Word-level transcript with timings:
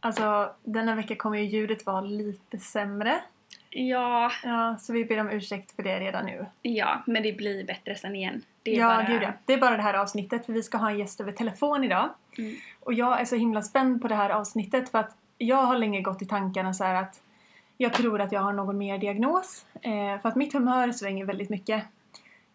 Alltså 0.00 0.50
denna 0.64 0.94
vecka 0.94 1.16
kommer 1.16 1.38
ju 1.38 1.44
ljudet 1.44 1.86
vara 1.86 2.00
lite 2.00 2.58
sämre. 2.58 3.20
Ja, 3.70 4.32
Ja, 4.44 4.76
så 4.80 4.92
vi 4.92 5.04
ber 5.04 5.20
om 5.20 5.30
ursäkt 5.30 5.76
för 5.76 5.82
det 5.82 6.00
redan 6.00 6.26
nu. 6.26 6.46
ja, 6.62 7.02
men 7.06 7.22
det 7.22 7.32
blir 7.32 7.64
bättre 7.64 7.94
sen 7.94 8.16
igen. 8.16 8.42
Det 8.62 8.70
ja, 8.70 8.86
bara... 8.86 9.02
gud 9.02 9.22
ja. 9.22 9.32
Det 9.44 9.52
är 9.52 9.58
bara 9.58 9.76
det 9.76 9.82
här 9.82 9.94
avsnittet 9.94 10.46
för 10.46 10.52
vi 10.52 10.62
ska 10.62 10.78
ha 10.78 10.90
en 10.90 10.98
gäst 10.98 11.20
över 11.20 11.32
telefon 11.32 11.84
idag. 11.84 12.08
Mm. 12.38 12.56
Och 12.80 12.94
jag 12.94 13.20
är 13.20 13.24
så 13.24 13.36
himla 13.36 13.62
spänd 13.62 14.02
på 14.02 14.08
det 14.08 14.14
här 14.14 14.30
avsnittet 14.30 14.88
för 14.88 14.98
att 14.98 15.16
jag 15.38 15.62
har 15.62 15.78
länge 15.78 16.00
gått 16.00 16.22
i 16.22 16.26
tankarna 16.26 16.74
så 16.74 16.84
att 16.84 17.20
jag 17.76 17.92
tror 17.92 18.20
att 18.20 18.32
jag 18.32 18.40
har 18.40 18.52
någon 18.52 18.78
mer 18.78 18.98
diagnos. 18.98 19.66
Eh, 19.82 20.20
för 20.22 20.28
att 20.28 20.36
mitt 20.36 20.52
humör 20.52 20.92
svänger 20.92 21.24
väldigt 21.24 21.50
mycket. 21.50 21.84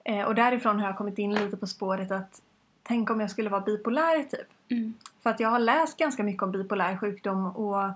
Eh, 0.04 0.22
och 0.22 0.36
därifrån 0.36 0.80
har 0.80 0.88
jag 0.88 0.98
kommit 0.98 1.18
in 1.18 1.34
lite 1.34 1.58
på 1.58 1.68
spåret 1.68 2.12
att 2.12 2.42
tänk 2.84 3.10
om 3.10 3.22
jag 3.22 3.32
skulle 3.32 3.50
vara 3.50 3.62
bipolär 3.62 4.24
typ. 4.24 4.48
Mm. 4.72 4.94
För 5.24 5.30
att 5.30 5.40
jag 5.40 5.50
har 5.50 5.60
läst 5.60 5.98
ganska 6.00 6.24
mycket 6.24 6.44
om 6.44 6.52
bipolär 6.52 6.98
sjukdom 6.98 7.46
och 7.48 7.92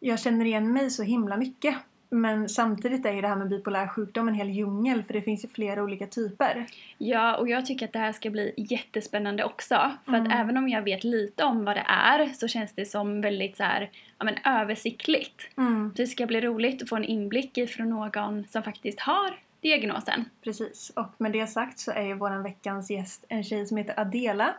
jag 0.00 0.20
känner 0.20 0.44
igen 0.44 0.72
mig 0.72 0.90
så 0.90 1.02
himla 1.02 1.36
mycket. 1.36 1.74
Men 2.12 2.48
samtidigt 2.48 3.06
är 3.06 3.12
ju 3.12 3.20
det 3.20 3.28
här 3.28 3.36
med 3.36 3.48
bipolär 3.48 3.88
sjukdom 3.88 4.28
en 4.28 4.34
hel 4.34 4.50
djungel 4.50 5.02
för 5.02 5.12
det 5.12 5.22
finns 5.22 5.44
ju 5.44 5.48
flera 5.48 5.82
olika 5.82 6.06
typer. 6.06 6.66
Ja, 6.98 7.36
och 7.36 7.48
jag 7.48 7.66
tycker 7.66 7.86
att 7.86 7.92
det 7.92 7.98
här 7.98 8.12
ska 8.12 8.30
bli 8.30 8.54
jättespännande 8.56 9.44
också. 9.44 9.90
För 10.04 10.12
Mm. 10.14 10.26
att 10.26 10.32
även 10.34 10.56
om 10.56 10.68
jag 10.68 10.82
vet 10.82 11.04
lite 11.04 11.44
om 11.44 11.64
vad 11.64 11.76
det 11.76 11.84
är 11.88 12.26
så 12.26 12.48
känns 12.48 12.72
det 12.74 12.84
som 12.84 13.20
väldigt 13.20 13.56
så 13.56 13.62
här, 13.62 13.90
ja, 14.18 14.24
men 14.24 14.34
översiktligt. 14.44 15.48
Mm, 15.56 15.92
Det 15.96 16.06
ska 16.06 16.26
bli 16.26 16.40
roligt 16.40 16.82
att 16.82 16.88
få 16.88 16.96
en 16.96 17.04
inblick 17.04 17.58
ifrån 17.58 17.88
någon 17.90 18.44
som 18.48 18.62
faktiskt 18.62 19.00
har 19.00 19.38
diagnosen. 19.60 20.24
precis. 20.44 20.92
Och 20.96 21.08
med 21.18 21.32
det 21.32 21.46
sagt 21.46 21.78
så 21.78 21.90
är 21.90 22.02
ju 22.02 22.14
våran 22.14 22.42
veckans 22.42 22.90
gäst 22.90 23.24
en 23.28 23.44
tjej 23.44 23.66
som 23.66 23.76
heter 23.76 24.00
Adela. 24.00 24.54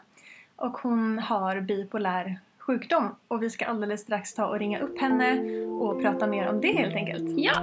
Och 0.61 0.77
hon 0.77 1.19
har 1.19 1.61
bipolär 1.61 2.39
sjukdom. 2.59 3.15
Och 3.27 3.43
vi 3.43 3.49
ska 3.49 3.65
alldeles 3.65 4.01
strax 4.01 4.33
ta 4.33 4.45
och 4.45 4.59
ringa 4.59 4.79
upp 4.79 4.99
henne 4.99 5.39
och 5.67 6.01
prata 6.01 6.27
mer 6.27 6.49
om 6.49 6.61
det 6.61 6.71
helt 6.71 6.95
enkelt. 6.95 7.23
Ja! 7.37 7.61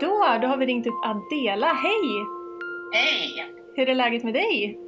Då, 0.00 0.38
då 0.40 0.48
har 0.48 0.56
vi 0.56 0.66
ringt 0.66 0.86
upp 0.86 1.04
Adela. 1.04 1.66
Hej! 1.66 2.37
Hej! 2.92 3.52
Hur 3.76 3.88
är 3.88 3.94
läget 3.94 4.24
med 4.24 4.34
dig? 4.34 4.78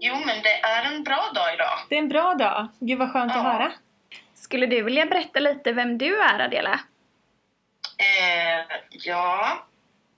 Jo, 0.00 0.14
men 0.26 0.42
det 0.42 0.60
är 0.60 0.92
en 0.94 1.04
bra 1.04 1.30
dag 1.34 1.54
idag. 1.54 1.78
Det 1.88 1.94
är 1.94 1.98
en 1.98 2.08
bra 2.08 2.34
dag. 2.34 2.68
Gud 2.80 2.98
vad 2.98 3.12
skönt 3.12 3.32
att 3.32 3.36
Ja. 3.36 3.42
höra. 3.42 3.72
Skulle 4.34 4.66
du 4.66 4.82
vilja 4.82 5.06
berätta 5.06 5.40
lite 5.40 5.72
vem 5.72 5.98
du 5.98 6.20
är 6.22 6.38
Adela? 6.40 6.80
Eh, 7.98 8.76
ja, 8.90 9.64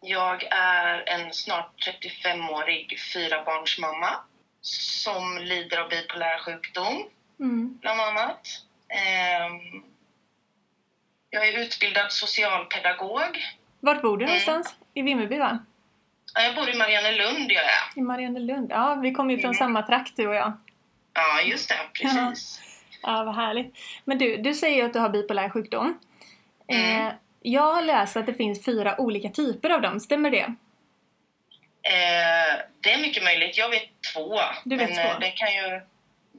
jag 0.01 0.43
är 0.51 1.05
en 1.09 1.33
snart 1.33 1.73
35-årig 1.89 2.99
fyrabarnsmamma 3.15 4.11
som 4.61 5.39
lider 5.39 5.79
av 5.81 5.89
bipolär 5.89 6.39
sjukdom, 6.39 7.05
Mm. 7.41 7.79
bland 7.81 8.01
annat. 8.01 8.41
Eh, 8.89 9.77
jag 11.31 11.49
är 11.49 11.59
utbildad 11.59 12.13
socialpedagog. 12.13 13.39
Vart 13.81 14.03
bor 14.03 14.17
du 14.17 14.25
Mm. 14.25 14.27
någonstans? 14.27 14.77
I 14.95 15.03
Vimmerby 15.03 15.39
va? 15.39 15.59
Ja, 16.37 16.43
Jag 16.43 16.55
bor 16.55 16.69
i 16.71 16.75
Mariannelund, 16.77 17.51
gör 17.53 17.63
jag. 17.63 17.97
I 17.97 18.01
Mariannelund. 18.01 18.71
Ja, 18.71 18.95
vi 18.95 19.13
kommer 19.13 19.31
ju 19.35 19.41
från 19.41 19.51
Mm. 19.51 19.59
samma 19.59 19.83
trakt 19.83 20.17
du 20.17 20.27
och 20.29 20.35
jag. 20.35 20.53
Ja, 21.15 21.41
just 21.43 21.69
det. 21.69 21.75
Precis. 22.03 22.61
Ja, 23.03 23.25
vad 23.25 23.35
härligt. 23.35 23.77
Men 24.05 24.19
du, 24.19 24.37
du 24.37 24.55
säger 24.55 24.77
ju 24.77 24.83
att 24.83 24.93
du 24.93 24.99
har 24.99 25.09
bipolär 25.09 25.49
sjukdom. 25.51 25.99
Mm. 26.69 27.07
Eh, 27.07 27.13
jag 27.43 27.75
har 27.75 27.83
läst 27.83 28.17
att 28.17 28.27
det 28.27 28.35
finns 28.35 28.65
fyra 28.65 29.01
olika 29.01 29.29
typer 29.29 29.71
av 29.71 29.81
dem, 29.81 30.01
stämmer 30.01 30.31
det? 30.31 30.43
Eh, 31.83 32.59
det 32.81 32.93
är 32.93 33.01
mycket 33.03 33.25
möjligt. 33.25 33.59
Jag 33.59 33.69
vet 33.69 33.83
två. 34.15 34.39
Du 34.65 34.77
vet 34.77 34.89
men 34.89 34.97
två. 34.97 35.13
eh, 35.13 35.19
det 35.21 35.31
kan 35.31 35.55
ju 35.55 35.67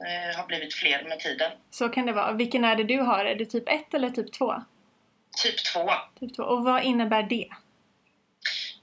eh, 0.06 0.36
ha 0.36 0.46
blivit 0.46 0.74
fler 0.74 1.04
med 1.08 1.20
tiden. 1.20 1.50
Så 1.70 1.88
kan 1.88 2.06
det 2.06 2.12
vara. 2.12 2.32
Vilken 2.32 2.64
är 2.64 2.76
det 2.76 2.84
du 2.84 3.00
har? 3.00 3.24
Är 3.24 3.34
det 3.34 3.44
typ 3.44 3.68
1 3.68 3.94
eller 3.94 4.10
typ 4.10 4.32
2? 4.32 4.62
Typ 5.42 5.64
två. 5.72 5.90
Typ 6.20 6.36
2. 6.36 6.42
Och 6.42 6.64
vad 6.64 6.82
innebär 6.84 7.22
det? 7.22 7.48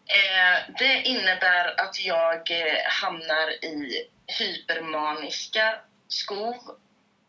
Eh, 0.07 0.73
det 0.79 1.01
innebär 1.01 1.81
att 1.81 2.05
jag 2.05 2.51
eh, 2.51 2.77
hamnar 3.01 3.66
i 3.66 4.07
hypermaniska 4.39 5.75
skov 6.07 6.55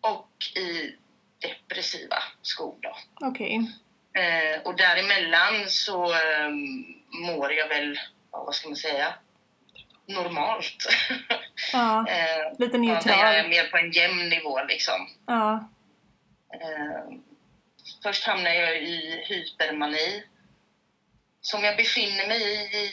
och 0.00 0.58
i 0.58 0.96
depressiva 1.38 2.16
skov. 2.42 2.78
Då. 2.80 2.96
Okej. 3.20 3.70
Eh, 4.12 4.60
och 4.62 4.76
däremellan 4.76 5.64
så 5.68 6.04
eh, 6.04 6.50
mår 7.08 7.52
jag 7.52 7.68
väl, 7.68 7.98
vad 8.30 8.54
ska 8.54 8.68
man 8.68 8.76
säga, 8.76 9.14
normalt. 10.06 10.76
Ja, 11.72 12.06
eh, 12.08 12.58
lite 12.58 12.78
där 12.78 12.84
jag 12.84 13.38
är 13.38 13.42
neutral. 13.42 13.48
mer 13.48 13.70
på 13.70 13.76
en 13.76 13.90
jämn 13.90 14.28
nivå 14.28 14.64
liksom. 14.64 15.08
Ja. 15.26 15.68
Eh, 16.52 17.16
först 18.02 18.24
hamnar 18.24 18.50
jag 18.50 18.82
i 18.82 19.24
hypermani 19.28 20.22
som 21.46 21.64
jag 21.64 21.76
befinner 21.76 22.28
mig 22.28 22.42
i 22.42 22.76
i 22.76 22.92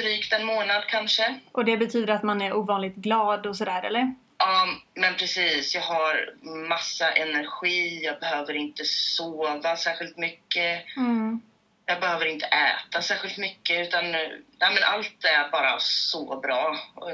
drygt 0.00 0.32
en 0.32 0.46
månad 0.46 0.82
kanske. 0.88 1.38
Och 1.52 1.64
det 1.64 1.76
betyder 1.76 2.14
att 2.14 2.22
man 2.22 2.42
är 2.42 2.52
ovanligt 2.52 2.94
glad 2.96 3.46
och 3.46 3.56
sådär, 3.56 3.82
eller? 3.82 4.14
Ja, 4.38 4.66
men 4.94 5.14
precis. 5.14 5.74
Jag 5.74 5.82
har 5.82 6.34
massa 6.68 7.10
energi. 7.12 8.04
Jag 8.04 8.20
behöver 8.20 8.54
inte 8.56 8.84
sova 8.84 9.76
särskilt 9.76 10.16
mycket. 10.16 10.96
Mm. 10.96 11.40
Jag 11.86 12.00
behöver 12.00 12.26
inte 12.26 12.46
äta 12.46 13.02
särskilt 13.02 13.38
mycket. 13.38 13.86
Utan, 13.88 14.10
nej, 14.12 14.42
men 14.60 14.82
allt 14.84 15.24
är 15.24 15.50
bara 15.50 15.78
så 15.78 16.40
bra. 16.40 16.76
Och 16.94 17.10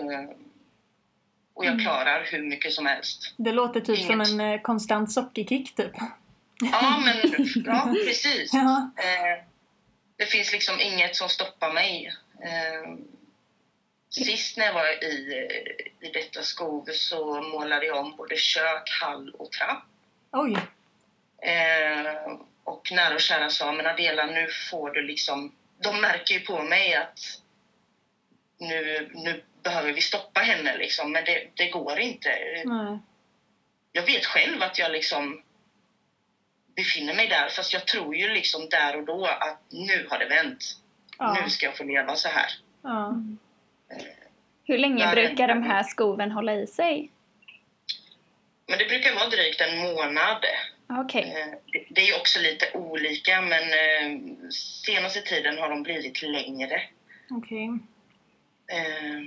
jag 1.64 1.72
Mm. 1.72 1.84
klarar 1.84 2.24
hur 2.24 2.42
mycket 2.42 2.72
som 2.72 2.86
helst. 2.86 3.34
Det 3.36 3.52
låter 3.52 3.80
typ 3.80 3.98
som 3.98 4.14
Inget. 4.20 4.28
en 4.28 4.40
eh, 4.40 4.60
konstant 4.60 5.12
sockerkick, 5.12 5.74
typ. 5.74 5.92
Ja, 6.72 7.00
men 7.04 7.16
ja, 7.66 7.94
precis. 8.06 8.50
Ja. 8.54 8.90
Eh, 8.96 9.44
det 10.18 10.26
finns 10.26 10.52
liksom 10.52 10.80
inget 10.80 11.16
som 11.16 11.28
stoppar 11.28 11.72
mig. 11.72 12.14
Eh, 12.42 12.94
sist 14.08 14.56
när 14.56 14.66
jag 14.66 14.74
var 14.74 15.04
i, 15.04 15.48
i 16.00 16.08
detta 16.12 16.42
skov 16.42 16.88
så 16.92 17.42
målade 17.42 17.86
jag 17.86 17.96
om 17.96 18.16
både 18.16 18.36
kök, 18.36 18.90
hall 19.00 19.30
och 19.30 19.52
trapp. 19.52 19.84
Oj. 20.32 20.56
Eh, 21.42 22.32
och 22.64 22.92
nära 22.92 23.14
och 23.14 23.20
kära 23.20 23.50
sa, 23.50 23.72
men 23.72 23.86
Adela 23.86 24.26
nu 24.26 24.48
får 24.70 24.90
du 24.90 25.02
liksom... 25.02 25.54
De 25.82 26.00
märker 26.00 26.34
ju 26.34 26.40
på 26.40 26.62
mig 26.62 26.94
att 26.94 27.18
nu, 28.58 29.10
nu 29.14 29.44
behöver 29.62 29.92
vi 29.92 30.00
stoppa 30.00 30.40
henne 30.40 30.76
liksom, 30.76 31.12
men 31.12 31.24
det, 31.24 31.48
det 31.54 31.68
går 31.68 31.98
inte. 31.98 32.28
Nej. 32.64 32.98
Jag 33.92 34.02
vet 34.02 34.26
själv 34.26 34.62
att 34.62 34.78
jag 34.78 34.92
liksom 34.92 35.42
befinner 36.78 37.14
mig 37.14 37.28
där, 37.28 37.48
fast 37.48 37.72
jag 37.72 37.86
tror 37.86 38.16
ju 38.16 38.28
liksom 38.28 38.68
där 38.68 38.96
och 38.96 39.04
då 39.04 39.26
att 39.26 39.60
nu 39.70 40.06
har 40.10 40.18
det 40.18 40.26
vänt. 40.28 40.64
Ja. 41.18 41.38
Nu 41.44 41.50
ska 41.50 41.66
jag 41.66 41.76
få 41.76 41.84
leva 41.84 42.16
så 42.16 42.28
här. 42.28 42.50
Ja. 42.82 43.14
Hur 44.64 44.78
länge 44.78 45.04
Nej, 45.04 45.14
brukar 45.14 45.48
de 45.48 45.62
här 45.62 45.82
skoven 45.82 46.30
hålla 46.30 46.54
i 46.54 46.66
sig? 46.66 47.10
Men 48.66 48.78
det 48.78 48.84
brukar 48.84 49.14
vara 49.14 49.28
drygt 49.28 49.60
en 49.60 49.78
månad. 49.78 50.44
Okej. 50.88 51.34
Eh, 51.36 51.80
det- 51.90 52.08
är 52.08 52.16
också 52.20 52.40
lite 52.40 52.70
olika, 52.74 53.40
men 53.40 53.62
eh, 53.62 54.20
senaste 54.86 55.20
tiden 55.20 55.58
har 55.58 55.70
de 55.70 55.82
blivit 55.82 56.22
längre. 56.22 56.82
Okej. 57.30 57.64
Eh, 58.66 59.20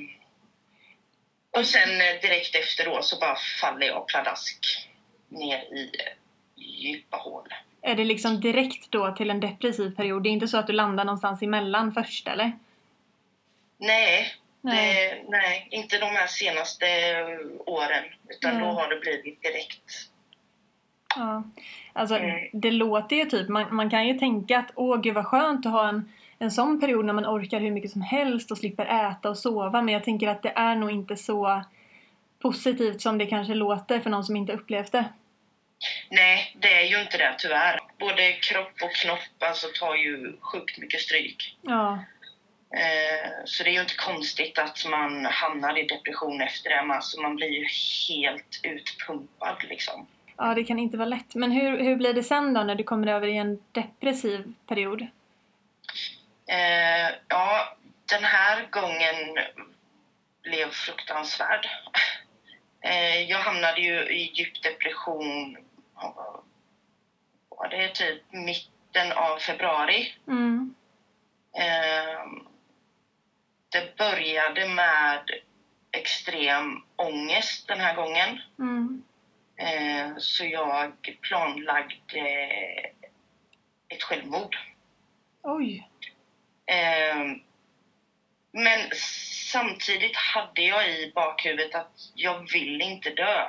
och 1.59 1.65
sen 1.65 1.89
eh, 2.01 2.21
direkt 2.21 2.55
efter 2.55 2.85
då 2.85 3.01
så 3.01 3.19
bara 3.19 3.35
faller 3.61 3.87
jag 3.87 4.07
pladask 4.07 4.87
ner 5.29 5.57
i 5.73 5.83
eh, 5.83 6.13
djupa 6.61 7.17
hål. 7.17 7.47
Är 7.81 7.95
det 7.95 8.03
liksom 8.05 8.39
direkt 8.39 8.91
då 8.91 9.11
till 9.11 9.29
en 9.29 9.39
depressiv 9.39 9.95
period? 9.95 10.23
Det 10.23 10.29
är 10.29 10.31
inte 10.31 10.47
så 10.47 10.57
att 10.57 10.67
du 10.67 10.73
landar 10.73 11.05
någonstans 11.05 11.41
emellan 11.41 11.91
först, 11.91 12.27
eller? 12.27 12.51
Nej, 13.77 14.27
Nej. 14.61 15.23
Det, 15.23 15.29
nej, 15.31 15.67
inte 15.71 15.97
de 15.97 16.05
här 16.05 16.27
senaste 16.27 16.85
eh, 16.87 17.39
åren. 17.65 18.03
Utan 18.29 18.53
Nej. 18.53 18.61
då 18.63 18.71
har 18.71 18.89
det 18.89 18.99
blivit 18.99 19.41
direkt. 19.41 20.09
Ja. 21.15 21.43
Alltså, 21.93 22.15
Mm. 22.15 22.49
det 22.53 22.71
låter 22.71 23.15
ju 23.15 23.25
typ, 23.25 23.49
man, 23.49 23.75
man 23.75 23.89
kan 23.89 24.07
ju 24.07 24.13
tänka 24.19 24.59
att 24.59 24.71
åh 24.75 25.01
gud 25.01 25.13
vad 25.13 25.25
skönt 25.25 25.65
att 25.65 25.71
ha 25.71 25.89
en, 25.89 26.11
en 26.39 26.51
sån 26.51 26.79
period 26.79 27.05
när 27.05 27.13
man 27.13 27.25
orkar 27.25 27.59
hur 27.59 27.71
mycket 27.71 27.91
som 27.91 28.01
helst 28.01 28.51
och 28.51 28.57
slipper 28.57 28.85
äta 29.11 29.29
och 29.29 29.37
sova. 29.37 29.81
Men 29.81 29.93
jag 29.93 30.03
tänker 30.03 30.27
att 30.27 30.43
det 30.43 30.53
är 30.55 30.75
nog 30.75 30.91
inte 30.91 31.15
så 31.15 31.63
positivt 32.39 33.01
som 33.01 33.17
det 33.17 33.25
kanske 33.25 33.53
låter 33.53 33.99
för 33.99 34.09
någon 34.09 34.23
som 34.23 34.35
inte 34.35 34.53
upplevt 34.53 34.91
det. 34.91 35.05
Nej, 36.09 36.55
det 36.59 36.73
är 36.73 36.85
ju 36.85 37.01
inte 37.01 37.17
det 37.17 37.35
tyvärr. 37.37 37.79
Både 37.99 38.33
kropp 38.33 38.81
och 38.81 38.93
knopp 38.93 39.19
alltså, 39.39 39.67
tar 39.79 39.95
ju 39.95 40.37
sjukt 40.41 40.77
mycket 40.77 41.01
stryk. 41.01 41.57
Ja. 41.61 42.03
Eh, 42.73 43.29
så 43.45 43.63
det 43.63 43.69
är 43.69 43.73
ju 43.73 43.81
inte 43.81 43.95
konstigt 43.95 44.59
att 44.59 44.85
man 44.89 45.25
hamnar 45.25 45.79
i 45.79 45.83
depression 45.83 46.41
efter 46.41 46.69
det. 46.69 46.79
Alltså 46.79 47.21
man 47.21 47.35
blir 47.35 47.49
ju 47.49 47.67
helt 48.09 48.59
utpumpad 48.63 49.63
liksom. 49.69 50.07
Ja, 50.37 50.53
det 50.53 50.63
kan 50.63 50.79
inte 50.79 50.97
vara 50.97 51.09
lätt. 51.09 51.35
Men 51.35 51.51
hur, 51.51 51.77
hur 51.77 51.95
blir 51.95 52.13
det 52.13 52.23
sen 52.23 52.53
då 52.53 52.63
när 52.63 52.75
du 52.75 52.83
kommer 52.83 53.07
över 53.07 53.27
i 53.27 53.37
en 53.37 53.63
depressiv 53.71 54.53
period? 54.67 55.01
Eh, 56.47 57.15
ja, 57.27 57.77
den 58.09 58.23
här 58.23 58.67
gången 58.71 59.37
blev 60.43 60.69
fruktansvärd. 60.69 61.67
Eh, 62.83 63.21
jag 63.21 63.37
hamnade 63.37 63.81
ju 63.81 63.93
i 63.93 64.31
djup 64.33 64.63
depression, 64.63 65.57
var 67.49 67.69
det 67.69 67.95
typ 67.95 68.23
mitten 68.31 69.11
av 69.11 69.37
februari. 69.37 70.13
Mm. 70.27 70.75
Eh, 71.57 72.25
det 73.69 73.97
började 73.97 74.67
med 74.67 75.29
extrem 75.91 76.83
ångest 76.95 77.67
den 77.67 77.79
här 77.79 77.95
gången. 77.95 78.39
Mm. 78.59 79.03
Eh, 79.55 80.17
så 80.17 80.45
jag 80.45 81.17
planlagde 81.21 82.51
ett 83.87 84.03
självmord. 84.03 84.57
Oj. 85.41 85.89
Eh, 86.65 87.17
men 88.51 88.89
samtidigt 89.51 90.15
hade 90.15 90.61
jag 90.61 90.89
i 90.89 91.11
bakhuvudet 91.15 91.75
att 91.75 92.11
jag 92.15 92.51
vill 92.51 92.81
inte 92.81 93.09
dö. 93.09 93.45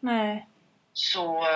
Nej. 0.00 0.46
Så 0.92 1.46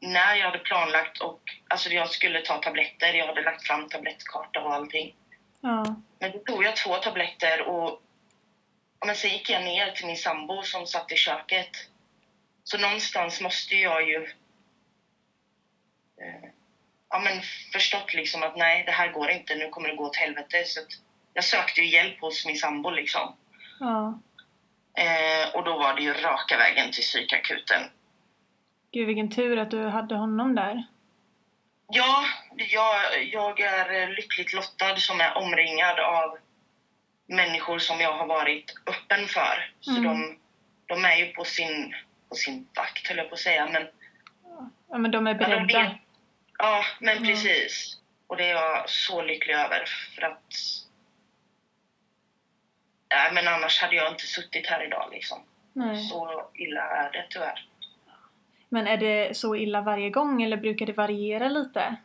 när 0.00 0.34
jag 0.34 0.46
hade 0.46 0.58
planlagt 0.58 1.20
och 1.20 1.40
alltså 1.68 1.90
jag 1.90 2.10
skulle 2.10 2.40
ta 2.40 2.58
tabletter, 2.58 3.14
jag 3.14 3.26
hade 3.26 3.42
lagt 3.42 3.66
fram 3.66 3.88
tablettkarta 3.88 4.60
och 4.60 4.74
allting. 4.74 5.14
Ja. 5.60 5.96
Men 6.18 6.32
då 6.32 6.38
tog 6.38 6.64
jag 6.64 6.76
två 6.76 6.96
tabletter 6.96 7.62
och 7.62 8.02
men 9.06 9.16
sen 9.16 9.30
gick 9.30 9.50
jag 9.50 9.64
ner 9.64 9.90
till 9.90 10.06
min 10.06 10.16
sambo 10.16 10.62
som 10.62 10.86
satt 10.86 11.12
i 11.12 11.16
köket. 11.16 11.70
Så 12.64 12.78
någonstans 12.78 13.40
måste 13.40 13.76
jag 13.76 14.08
ju 14.08 14.16
eh, 16.20 16.50
ja, 17.10 17.18
men 17.18 17.42
förstått 17.72 18.14
liksom 18.14 18.42
att 18.42 18.56
nej, 18.56 18.84
det 18.84 18.92
här 18.92 19.12
går 19.12 19.30
inte, 19.30 19.54
nu 19.54 19.68
kommer 19.68 19.88
det 19.88 19.96
gå 19.96 20.04
åt 20.04 20.16
helvete. 20.16 20.64
Så 20.64 20.80
jag 21.34 21.44
sökte 21.44 21.80
ju 21.80 21.88
hjälp 21.88 22.20
hos 22.20 22.46
min 22.46 22.56
sambo 22.56 22.90
liksom. 22.90 23.36
Ja. 23.80 24.20
Eh, 24.98 25.54
och 25.54 25.64
då 25.64 25.78
var 25.78 25.94
det 25.94 26.02
ju 26.02 26.12
raka 26.12 26.56
vägen 26.56 26.92
till 26.92 27.02
psykakuten. 27.02 27.90
Gud 28.98 29.06
vilken 29.06 29.30
tur 29.30 29.58
att 29.58 29.70
du 29.70 29.86
hade 29.88 30.14
honom 30.16 30.54
där. 30.54 30.84
Ja, 31.88 32.24
jag, 32.56 33.24
jag 33.24 33.60
är 33.60 34.08
lyckligt 34.16 34.52
lottad 34.52 34.96
som 34.96 35.20
är 35.20 35.36
omringad 35.38 35.98
av 36.00 36.38
människor 37.26 37.78
som 37.78 38.00
jag 38.00 38.12
har 38.12 38.26
varit 38.26 38.74
öppen 38.86 39.26
för. 39.26 39.72
Så 39.80 39.90
Mm. 39.90 40.02
de, 40.04 40.38
de 40.86 41.04
är 41.04 41.16
ju 41.16 41.26
på 41.32 41.44
sin, 41.44 41.94
på 42.28 42.34
sin 42.34 42.68
vakt, 42.76 43.08
höll 43.08 43.16
jag 43.16 43.28
på 43.28 43.34
att 43.34 43.40
säga. 43.40 43.68
Men, 43.72 43.88
Ja, 44.90 44.98
men 44.98 45.10
de 45.10 45.26
är 45.26 45.30
Ja, 45.30 45.38
beredda. 45.38 45.82
vet. 45.82 45.92
ja, 46.58 46.84
men 47.00 47.16
Mm. 47.16 47.28
precis. 47.28 47.96
Och 48.26 48.36
det 48.36 48.44
är 48.50 48.54
jag 48.54 48.90
så 48.90 49.22
lycklig 49.22 49.54
över. 49.54 49.84
För 50.14 50.22
att... 50.22 50.42
Nej, 53.10 53.32
men 53.32 53.48
annars 53.48 53.80
hade 53.82 53.96
jag 53.96 54.12
inte 54.12 54.26
suttit 54.26 54.66
här 54.66 54.84
idag. 54.86 55.08
Liksom. 55.12 55.38
Nej. 55.72 55.96
Så 56.04 56.50
illa 56.54 56.80
är 56.82 57.12
det 57.12 57.26
tyvärr. 57.30 57.67
Men 58.68 58.86
är 58.86 58.96
det 58.96 59.36
så 59.36 59.56
illa 59.56 59.80
varje 59.80 60.10
gång 60.10 60.42
eller 60.42 60.56
brukar 60.56 60.86
det 60.86 60.92
variera 60.92 61.48
lite? 61.48 61.96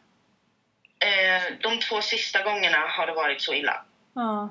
Eh, 0.99 1.57
de 1.61 1.79
två 1.79 2.01
sista 2.01 2.43
gångerna 2.43 2.77
har 2.77 3.07
det 3.07 3.13
varit 3.13 3.41
så 3.41 3.53
illa. 3.53 3.85
Ja. 4.13 4.49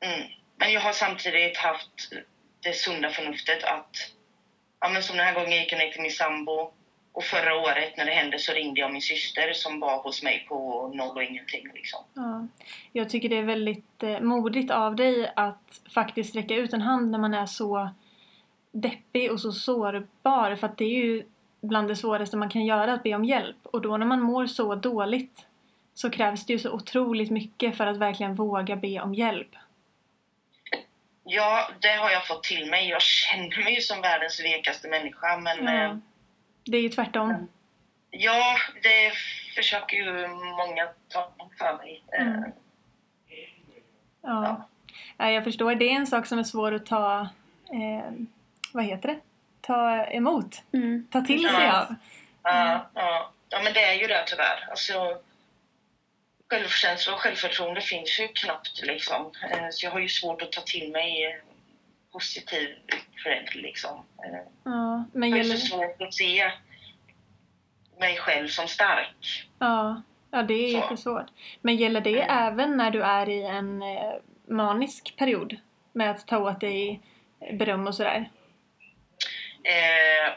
Mm. 0.00 0.28
Men 0.56 0.72
jag 0.72 0.80
har 0.80 0.92
samtidigt 0.92 1.56
haft 1.56 2.12
det 2.60 2.72
sunda 2.72 3.10
förnuftet 3.10 3.64
att, 3.64 3.96
ja 4.80 4.88
men 4.88 5.02
som 5.02 5.16
den 5.16 5.26
här 5.26 5.34
gången 5.34 5.58
gick 5.58 5.72
jag 5.72 5.78
ner 5.78 5.90
till 5.90 6.02
min 6.02 6.10
sambo 6.10 6.72
och 7.12 7.24
förra 7.24 7.54
året 7.56 7.96
när 7.96 8.04
det 8.04 8.12
hände 8.12 8.38
så 8.38 8.52
ringde 8.52 8.80
jag 8.80 8.92
min 8.92 9.02
syster 9.02 9.52
som 9.52 9.80
var 9.80 10.02
hos 10.02 10.22
mig 10.22 10.46
på 10.48 10.88
noll 10.94 11.16
och 11.16 11.22
ingenting 11.22 11.68
liksom. 11.74 12.00
Ja. 12.14 12.46
Jag 12.92 13.10
tycker 13.10 13.28
det 13.28 13.38
är 13.38 13.42
väldigt 13.42 14.02
eh, 14.02 14.20
modigt 14.20 14.70
av 14.70 14.96
dig 14.96 15.32
att 15.36 15.80
faktiskt 15.94 16.30
sträcka 16.30 16.54
ut 16.54 16.72
en 16.72 16.80
hand 16.80 17.10
när 17.10 17.18
man 17.18 17.34
är 17.34 17.46
så 17.46 17.90
deppig 18.72 19.32
och 19.32 19.40
så 19.40 19.52
sårbar. 19.52 20.56
För 20.56 20.66
att 20.66 20.78
det 20.78 20.84
är 20.84 21.04
ju 21.04 21.24
bland 21.62 21.88
det 21.88 21.96
svåraste 21.96 22.36
man 22.36 22.48
kan 22.50 22.64
göra 22.64 22.92
att 22.92 23.02
be 23.02 23.14
om 23.14 23.24
hjälp. 23.24 23.56
Och 23.62 23.80
då 23.80 23.96
när 23.96 24.06
man 24.06 24.20
mår 24.20 24.46
så 24.46 24.74
dåligt 24.74 25.46
så 25.94 26.10
krävs 26.10 26.46
det 26.46 26.52
ju 26.52 26.58
så 26.58 26.70
otroligt 26.72 27.30
mycket 27.30 27.76
för 27.76 27.86
att 27.86 27.96
verkligen 27.96 28.34
våga 28.34 28.76
be 28.76 29.00
om 29.00 29.14
hjälp. 29.14 29.48
Ja, 31.24 31.68
det 31.80 31.88
har 31.96 32.10
jag 32.10 32.26
fått 32.26 32.42
till 32.42 32.70
mig. 32.70 32.88
Jag 32.88 33.02
känner 33.02 33.64
mig 33.64 33.74
ju 33.74 33.80
som 33.80 34.00
världens 34.00 34.40
vekaste 34.44 34.88
människa 34.88 35.36
men 35.36 35.64
Ja. 35.64 35.84
eh, 35.84 35.96
Det 36.64 36.76
är 36.76 36.82
ju 36.82 36.88
tvärtom. 36.88 37.48
ja, 38.10 38.56
det 38.82 39.12
försöker 39.56 39.96
ju 39.96 40.28
många 40.28 40.88
ta 41.08 41.32
för 41.58 41.76
mig. 41.76 42.02
Eh, 42.12 42.26
Mm. 42.26 42.52
Ja. 44.22 44.68
ja, 45.16 45.30
jag 45.30 45.44
förstår. 45.44 45.74
Det 45.74 45.84
är 45.84 45.94
en 45.96 46.06
sak 46.06 46.26
som 46.26 46.38
är 46.38 46.42
svår 46.44 46.72
att 46.74 46.86
ta, 46.86 47.20
eh, 47.72 48.10
vad 48.72 48.84
heter 48.84 49.08
det? 49.08 49.20
Ta 49.72 50.04
emot. 50.06 50.62
Mm. 50.72 51.06
Ta 51.10 51.20
till 51.20 51.40
sig 51.48 51.64
Ja. 51.64 51.80
av. 51.82 51.94
Ja, 52.42 52.90
ja. 52.94 53.32
ja, 53.48 53.60
men 53.64 53.72
det 53.72 53.84
är 53.84 53.94
ju 53.94 54.06
det 54.06 54.24
tyvärr. 54.26 54.68
Alltså, 54.70 55.18
självkänsla 56.50 57.12
och 57.14 57.20
självförtroende 57.20 57.80
finns 57.80 58.20
ju 58.20 58.28
knappt. 58.28 58.82
Liksom. 58.82 59.32
Eh, 59.50 59.66
Så 59.70 59.86
jag 59.86 59.90
har 59.90 60.00
ju 60.00 60.08
svårt 60.08 60.42
att 60.42 60.52
ta 60.52 60.60
till 60.60 60.92
mig 60.92 61.24
eh, 61.26 61.32
positiv 62.12 62.68
cred. 63.22 63.48
Liksom. 63.54 64.04
Eh, 64.24 64.38
Ja, 64.64 65.04
men 65.12 65.28
Jag 65.30 65.36
har 65.36 65.42
gäller 65.44 65.56
så 65.56 65.66
svårt 65.66 66.02
att 66.02 66.14
se 66.14 66.50
mig 68.00 68.16
själv 68.16 68.48
som 68.48 68.68
stark. 68.68 69.48
Ja, 69.58 70.02
ja 70.30 70.42
det 70.42 70.54
är 70.54 70.70
Så. 70.70 70.76
jättesvårt. 70.78 71.26
Men 71.60 71.76
gäller 71.76 72.00
det 72.00 72.22
Mm. 72.22 72.52
även 72.52 72.76
när 72.76 72.90
du 72.90 73.02
är 73.02 73.28
i 73.28 73.42
en 73.42 73.82
manisk 74.48 75.14
period? 75.16 75.56
Med 75.92 76.10
att 76.10 76.26
ta 76.26 76.38
åt 76.38 76.60
dig 76.60 77.00
beröm 77.52 77.86
och 77.86 77.94
sådär? 77.94 78.30
Eh, 79.64 80.32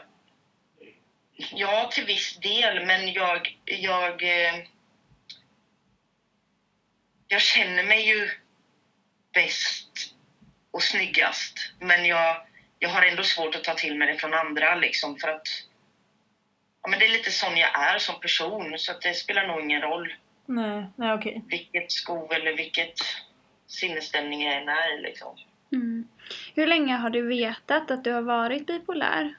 ja, 1.50 1.90
till 1.94 2.04
viss 2.04 2.36
del, 2.36 2.86
men 2.86 3.12
jag... 3.12 3.58
Jag, 3.64 4.22
eh, 4.22 4.54
jag 7.28 7.40
känner 7.40 7.82
mig 7.82 8.08
ju 8.08 8.30
bäst 9.34 10.14
och 10.70 10.82
snyggast. 10.82 11.72
Men 11.80 12.04
jag, 12.04 12.46
jag 12.78 12.88
har 12.88 13.02
ändå 13.02 13.22
svårt 13.22 13.54
att 13.54 13.64
ta 13.64 13.74
till 13.74 13.96
mig 13.96 14.08
det 14.08 14.18
från 14.18 14.34
andra. 14.34 14.74
Liksom, 14.74 15.16
för 15.16 15.28
att 15.28 15.48
ja, 16.82 16.88
men 16.88 16.98
Det 16.98 17.04
är 17.04 17.12
lite 17.12 17.30
sån 17.30 17.56
jag 17.56 17.78
är 17.78 17.98
som 17.98 18.20
person, 18.20 18.78
så 18.78 18.92
att 18.92 19.00
det 19.00 19.14
spelar 19.14 19.46
nog 19.46 19.60
ingen 19.60 19.80
roll 19.80 20.14
Nej, 20.46 20.86
nej 20.96 21.12
okej. 21.12 21.42
vilket 21.46 21.92
skov 21.92 22.32
eller 22.32 22.56
vilket 22.56 22.98
sinnesstämning 23.66 24.42
jag 24.42 24.56
än 24.62 24.68
är. 24.68 25.02
Liksom. 25.02 25.36
Mm. 25.72 26.08
Hur 26.54 26.66
länge 26.66 26.96
har 26.96 27.10
du 27.10 27.22
vetat 27.22 27.90
att 27.90 28.04
du 28.04 28.12
har 28.12 28.22
varit 28.22 28.66
bipolär? 28.66 29.34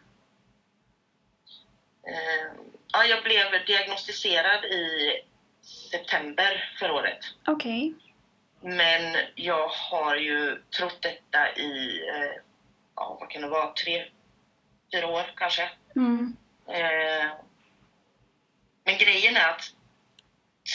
Eh, 2.07 2.61
ja, 2.93 3.03
jag 3.03 3.23
blev 3.23 3.65
diagnostiserad 3.67 4.65
i 4.65 5.11
september 5.91 6.73
förra 6.79 6.93
året. 6.93 7.19
Okej. 7.47 7.93
Men 8.61 9.15
jag 9.35 9.67
har 9.67 10.15
ju 10.15 10.61
trott 10.77 11.01
detta 11.01 11.55
i, 11.55 12.01
eh, 12.09 12.41
ja 12.95 13.17
vad 13.19 13.29
kan 13.29 13.41
det 13.41 13.47
vara, 13.47 13.73
tre, 13.73 14.05
fyra 14.93 15.07
år 15.07 15.33
kanske. 15.35 15.69
Mm. 15.95 16.37
Eh, 16.67 17.31
men 18.83 18.97
grejen 18.97 19.35
är 19.35 19.49
att 19.49 19.73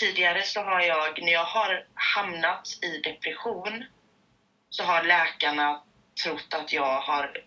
tidigare 0.01 0.43
så 0.43 0.61
har 0.61 0.81
jag, 0.81 1.23
när 1.23 1.33
jag 1.33 1.45
har 1.45 1.87
hamnat 1.95 2.79
i 2.83 2.99
depression, 2.99 3.85
så 4.73 4.83
har 4.85 5.03
läkarna 5.05 5.81
trott 6.25 6.55
att 6.55 6.73
jag 6.73 7.01
har 7.01 7.39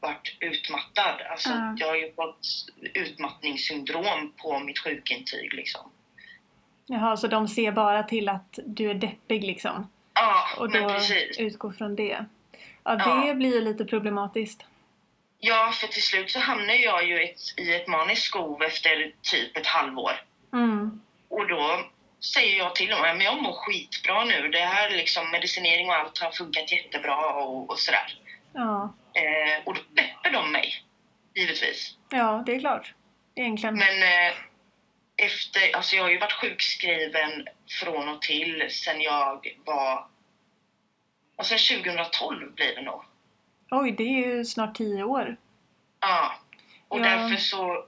varit 0.00 0.36
utmattad. 0.40 1.20
Alltså, 1.30 1.48
Ja. 1.48 1.74
jag 1.78 1.86
har 1.86 1.96
ju 1.96 2.12
fått 2.14 2.46
utmattningssyndrom 2.94 4.32
på 4.42 4.58
mitt 4.58 4.78
sjukintyg 4.78 5.54
liksom. 5.54 5.90
Jaha, 6.86 7.16
så 7.16 7.26
de 7.26 7.48
ser 7.48 7.72
bara 7.72 8.02
till 8.02 8.28
att 8.28 8.58
du 8.66 8.90
är 8.90 8.94
deppig 8.94 9.44
liksom? 9.44 9.90
Ja, 10.14 10.46
Och 10.58 10.70
men 10.70 10.82
då 10.82 10.88
precis. 10.88 11.38
utgår 11.38 11.72
från 11.72 11.96
det? 11.96 12.24
Ja, 12.84 12.96
det 12.96 13.26
Ja. 13.28 13.34
blir 13.34 13.60
lite 13.60 13.84
problematiskt. 13.84 14.64
Ja, 15.38 15.70
för 15.74 15.86
till 15.86 16.02
slut 16.02 16.30
så 16.30 16.38
hamnar 16.38 16.74
jag 16.74 17.06
ju 17.06 17.22
ett, 17.24 17.40
i 17.56 17.74
ett 17.74 17.88
maniskt 17.88 18.22
skov 18.26 18.62
efter 18.62 19.12
typ 19.22 19.56
ett 19.56 19.66
halvår. 19.66 20.12
Mm. 20.52 21.00
Och 21.28 21.48
då 21.48 21.80
säger 22.32 22.58
jag 22.58 22.74
till 22.74 22.90
dem 22.90 23.02
att 23.02 23.24
jag 23.24 23.42
mår 23.42 23.52
skitbra 23.52 24.24
nu. 24.24 24.48
Det 24.48 24.58
här 24.58 24.90
liksom 24.90 25.30
medicinering 25.30 25.88
och 25.88 25.94
allt 25.94 26.18
har 26.18 26.30
funkat 26.30 26.72
jättebra 26.72 27.34
och, 27.34 27.70
och 27.70 27.78
sådär. 27.78 28.18
Ja. 28.52 28.94
Eh, 29.14 29.64
och 29.64 29.74
då 29.74 29.80
släpper 29.94 30.30
de 30.30 30.52
mig, 30.52 30.74
givetvis. 31.34 31.96
ja, 32.10 32.42
det 32.46 32.54
är 32.54 32.60
klart. 32.60 32.94
Egentligen. 33.34 33.74
Men 33.78 34.02
eh, 34.02 34.34
efter, 35.16 35.76
alltså 35.76 35.96
jag 35.96 36.02
har 36.02 36.10
ju 36.10 36.18
varit 36.18 36.32
sjukskriven 36.32 37.46
från 37.80 38.08
och 38.08 38.22
till 38.22 38.66
sen 38.70 39.00
jag 39.00 39.46
var 39.64 40.06
sen 41.42 41.58
2012 41.82 42.54
blir 42.54 42.74
det 42.74 42.82
nog. 42.82 43.04
Oj, 43.70 43.92
det 43.92 44.02
är 44.02 44.26
ju 44.28 44.44
snart 44.44 44.74
tio 44.76 45.02
år. 45.04 45.36
Ja. 46.00 46.32
Och 46.88 46.98
Ja. 47.00 47.02
därför 47.04 47.36
så 47.36 47.84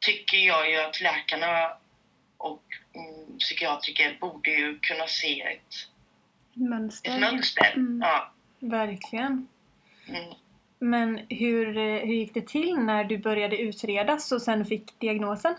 tycker 0.00 0.38
jag 0.38 0.70
ju 0.70 0.76
att 0.80 1.00
läkarna 1.00 1.76
och 2.42 2.62
mm, 2.94 3.38
psykiatriker 3.38 4.18
borde 4.20 4.50
ju 4.50 4.78
kunna 4.78 5.06
se 5.06 5.40
ett, 5.40 5.74
Mönster. 6.52 7.10
ett 7.14 7.20
mönster. 7.20 7.72
Mm. 7.74 8.00
Ja. 8.02 8.32
Verkligen. 8.58 9.48
Mm. 10.08 10.34
Men 10.78 11.26
hur, 11.28 11.78
eh, 11.78 12.06
hur 12.06 12.14
gick 12.14 12.34
det 12.34 12.48
till 12.48 12.78
när 12.78 13.04
du 13.04 13.18
började 13.18 13.56
utredas 13.56 14.32
och 14.32 14.42
sen 14.42 14.64
fick 14.64 15.00
diagnosen? 15.00 15.54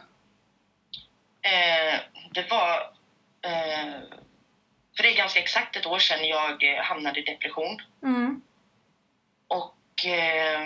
Eh, 1.41 1.99
det 2.31 2.49
var... 2.49 2.93
Eh, 3.41 3.93
för 4.95 5.03
det 5.03 5.09
är 5.09 5.17
ganska 5.17 5.39
exakt 5.39 5.75
ett 5.75 5.85
år 5.85 5.99
sedan 5.99 6.27
jag 6.27 6.63
eh, 6.63 6.83
hamnade 6.83 7.19
i 7.19 7.23
depression. 7.23 7.77
Mm. 8.03 8.41
Och 9.47 10.05
eh, 10.05 10.61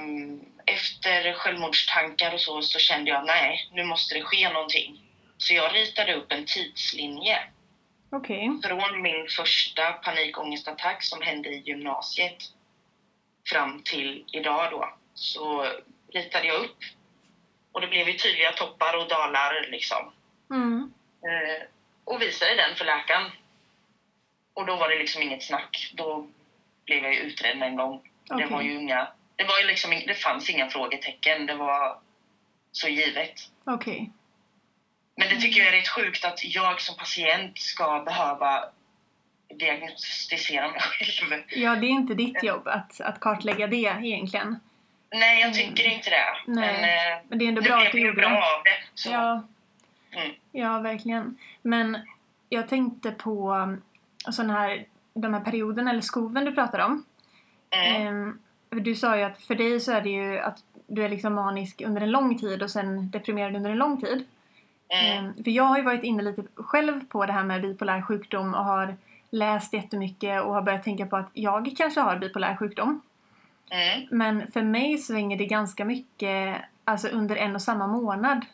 efter 0.66 1.34
självmordstankar 1.34 2.34
och 2.34 2.42
så, 2.42 2.62
så 2.62 2.80
kände 2.80 3.10
jag 3.10 3.26
nej, 3.26 3.70
nu 3.72 3.84
måste 3.84 4.16
det 4.16 4.22
ske 4.22 4.50
någonting. 4.50 5.07
Så 5.38 5.54
jag 5.54 5.76
ritade 5.76 6.14
upp 6.14 6.32
en 6.32 6.46
tidslinje 6.46 7.40
Okej. 8.10 8.52
från 8.64 9.02
min 9.02 9.28
första 9.28 9.94
panikångestattack 9.94 11.04
som 11.04 11.22
hände 11.22 11.50
i 11.50 11.60
gymnasiet 11.60 12.38
fram 13.50 13.82
till 13.84 14.26
idag 14.32 14.72
då. 14.72 14.94
Så 15.14 15.68
ritade 16.14 16.48
jag 16.48 16.64
upp. 16.64 16.78
Och 17.72 17.82
det 17.82 17.88
blev 17.88 18.08
ju 18.08 18.14
tydliga 18.14 18.52
toppar 18.52 18.98
och 18.98 19.10
dalar 19.10 19.68
liksom. 19.72 20.14
Mm. 20.50 20.92
Eh, 21.22 21.68
och 22.04 22.22
visade 22.22 22.56
den 22.56 22.76
för 22.76 22.86
läkaren. 22.86 23.32
Och 24.54 24.66
då 24.66 24.76
var 24.76 24.90
det 24.90 25.00
liksom 25.00 25.22
inget 25.22 25.44
snack. 25.44 25.92
Då 25.94 26.28
blev 26.86 27.04
jag 27.04 27.14
ju 27.14 27.20
utredd 27.20 27.62
en 27.62 27.76
gång. 27.76 28.10
Det 28.28 28.34
Okej. 28.34 28.48
var 28.50 28.62
ju 28.62 28.74
inga... 28.74 29.08
Det, 29.36 29.44
var 29.44 29.60
ju 29.60 29.68
liksom, 29.68 29.92
det 30.08 30.14
fanns 30.14 30.50
inga 30.50 30.70
frågetecken. 30.70 31.46
Det 31.46 31.56
var 31.56 32.00
så 32.72 32.88
givet. 32.88 33.34
Okej. 33.66 34.12
Men 35.18 35.30
det 35.30 35.36
tycker 35.42 35.60
jag 35.60 35.68
är 35.68 35.72
rätt 35.78 35.88
sjukt 35.88 36.26
att 36.26 36.46
jag 36.46 36.82
som 36.82 36.96
patient 36.98 37.58
ska 37.60 38.04
behöva 38.06 38.64
diagnostisera 39.60 40.68
mig 40.72 40.80
själv. 40.80 41.42
Ja, 41.50 41.76
det 41.76 41.86
är 41.88 41.90
inte 41.90 42.14
ditt 42.14 42.44
jobb 42.44 42.68
att, 42.68 43.02
att 43.02 43.20
kartlägga 43.20 43.68
det 43.68 43.76
egentligen. 43.76 44.60
Nej, 45.14 45.40
jag 45.42 45.50
Mm. 45.50 45.54
tycker 45.76 45.88
inte 45.94 46.10
det. 46.10 46.26
Nej, 46.52 46.74
Men 46.74 46.84
eh, 46.84 47.24
Men 47.30 47.40
det 47.40 47.46
är 47.46 47.50
ändå 47.50 47.62
bra 47.62 47.78
att 47.78 47.92
du 47.92 48.00
gjorde 48.00 48.14
bra 48.18 48.28
av 48.30 48.64
det. 48.64 48.78
Så. 48.94 49.10
Ja, 49.12 49.44
Mm. 50.12 50.32
ja, 50.52 50.80
verkligen. 50.80 51.38
Men 51.62 51.98
jag 52.50 52.70
tänkte 52.70 53.12
på 53.12 53.78
sån 54.32 54.50
här, 54.50 54.86
de 55.14 55.34
här 55.34 55.42
perioderna, 55.42 55.90
eller 55.92 56.02
skoven 56.02 56.46
du 56.46 56.52
pratar 56.52 56.80
om. 56.80 57.06
Mm. 57.70 58.08
Ehm, 58.08 58.40
du 58.70 58.96
sa 58.96 59.18
ju 59.18 59.24
att 59.24 59.42
för 59.44 59.56
dig 59.56 59.80
så 59.80 59.92
är 59.92 60.02
det 60.02 60.10
ju 60.10 60.40
att 60.40 60.58
du 60.88 61.06
är 61.06 61.10
liksom 61.10 61.34
manisk 61.34 61.82
under 61.82 62.02
en 62.02 62.12
lång 62.12 62.38
tid 62.38 62.64
och 62.64 62.72
sen 62.72 63.12
deprimerad 63.12 63.56
under 63.56 63.72
en 63.72 63.78
lång 63.78 64.02
tid. 64.02 64.26
Mm. 64.90 65.34
För 65.44 65.52
jag 65.52 65.64
har 65.64 65.78
ju 65.78 65.84
varit 65.84 66.04
inne 66.04 66.24
lite 66.24 66.44
själv 66.56 67.08
på 67.08 67.26
det 67.26 67.34
här 67.34 67.44
med 67.44 67.62
bipolär 67.62 68.02
sjukdom 68.02 68.54
och 68.54 68.66
har 68.66 68.96
läst 69.30 69.74
jättemycket 69.74 70.44
och 70.44 70.54
har 70.54 70.62
börjat 70.62 70.84
tänka 70.84 71.06
på 71.06 71.18
att 71.18 71.30
jag 71.34 71.74
kanske 71.78 72.00
har 72.02 72.18
bipolär 72.18 72.56
sjukdom. 72.56 73.02
Mm. 73.70 74.08
Men 74.12 74.52
för 74.52 74.62
mig 74.62 74.98
svänger 74.98 75.38
det 75.38 75.46
ganska 75.46 75.86
mycket 75.86 76.58
alltså 76.86 77.08
under 77.08 77.36
en 77.36 77.56
och 77.56 77.62
samma 77.62 77.88
månad. 77.88 78.46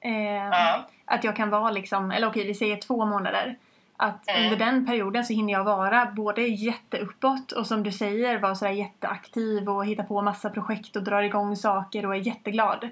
Ehm, 0.00 0.52
Ja. 0.52 0.86
Att 1.04 1.24
jag 1.24 1.36
kan 1.36 1.50
vara 1.50 1.70
liksom, 1.70 2.10
eller 2.10 2.26
okej 2.28 2.46
vi 2.46 2.54
säger 2.54 2.76
två 2.76 3.04
månader. 3.04 3.56
Att 3.96 4.28
Mm. 4.28 4.42
under 4.44 4.56
den 4.66 4.86
perioden 4.86 5.24
så 5.24 5.32
hinner 5.32 5.52
jag 5.52 5.64
vara 5.64 6.06
både 6.06 6.42
jätteuppåt 6.42 7.52
och 7.52 7.66
som 7.66 7.82
du 7.82 7.92
säger 7.92 8.38
vara 8.38 8.54
sådär 8.54 8.72
jätteaktiv 8.72 9.68
och 9.68 9.86
hitta 9.86 10.02
på 10.02 10.22
massa 10.22 10.50
projekt 10.50 10.96
och 10.96 11.02
drar 11.02 11.22
igång 11.22 11.56
saker 11.56 12.06
och 12.06 12.14
är 12.16 12.20
jätteglad. 12.20 12.88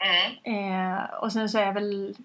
Mm. 0.00 0.94
Eh, 0.94 1.04
och 1.04 1.32
sen 1.32 1.48
så 1.48 1.58
är 1.58 1.66
jag 1.66 1.72
väl 1.72 2.16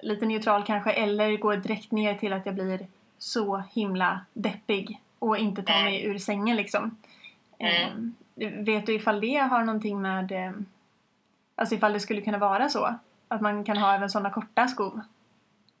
lite 0.00 0.26
neutral 0.26 0.64
kanske 0.64 0.92
eller 0.92 1.36
går 1.36 1.56
direkt 1.56 1.90
ner 1.92 2.14
till 2.14 2.32
att 2.32 2.46
jag 2.46 2.54
blir 2.54 2.86
så 3.18 3.62
himla 3.72 4.20
deppig 4.32 5.00
och 5.18 5.38
inte 5.38 5.62
tar 5.62 5.74
Mm. 5.74 5.84
mig 5.84 6.04
ur 6.04 6.18
sängen 6.18 6.56
liksom. 6.56 6.96
Eh, 7.58 7.88
vet 8.64 8.86
du 8.86 8.94
ifall 8.94 9.20
det 9.20 9.36
har 9.36 9.64
någonting 9.64 10.02
med, 10.02 10.32
eh, 10.32 10.52
alltså 11.54 11.74
ifall 11.74 11.92
det 11.92 12.00
skulle 12.00 12.20
kunna 12.20 12.38
vara 12.38 12.68
så? 12.68 12.94
Att 13.28 13.40
man 13.40 13.64
kan 13.64 13.76
ha 13.76 13.94
även 13.94 14.10
sådana 14.10 14.30
korta 14.30 14.68
skov? 14.68 15.00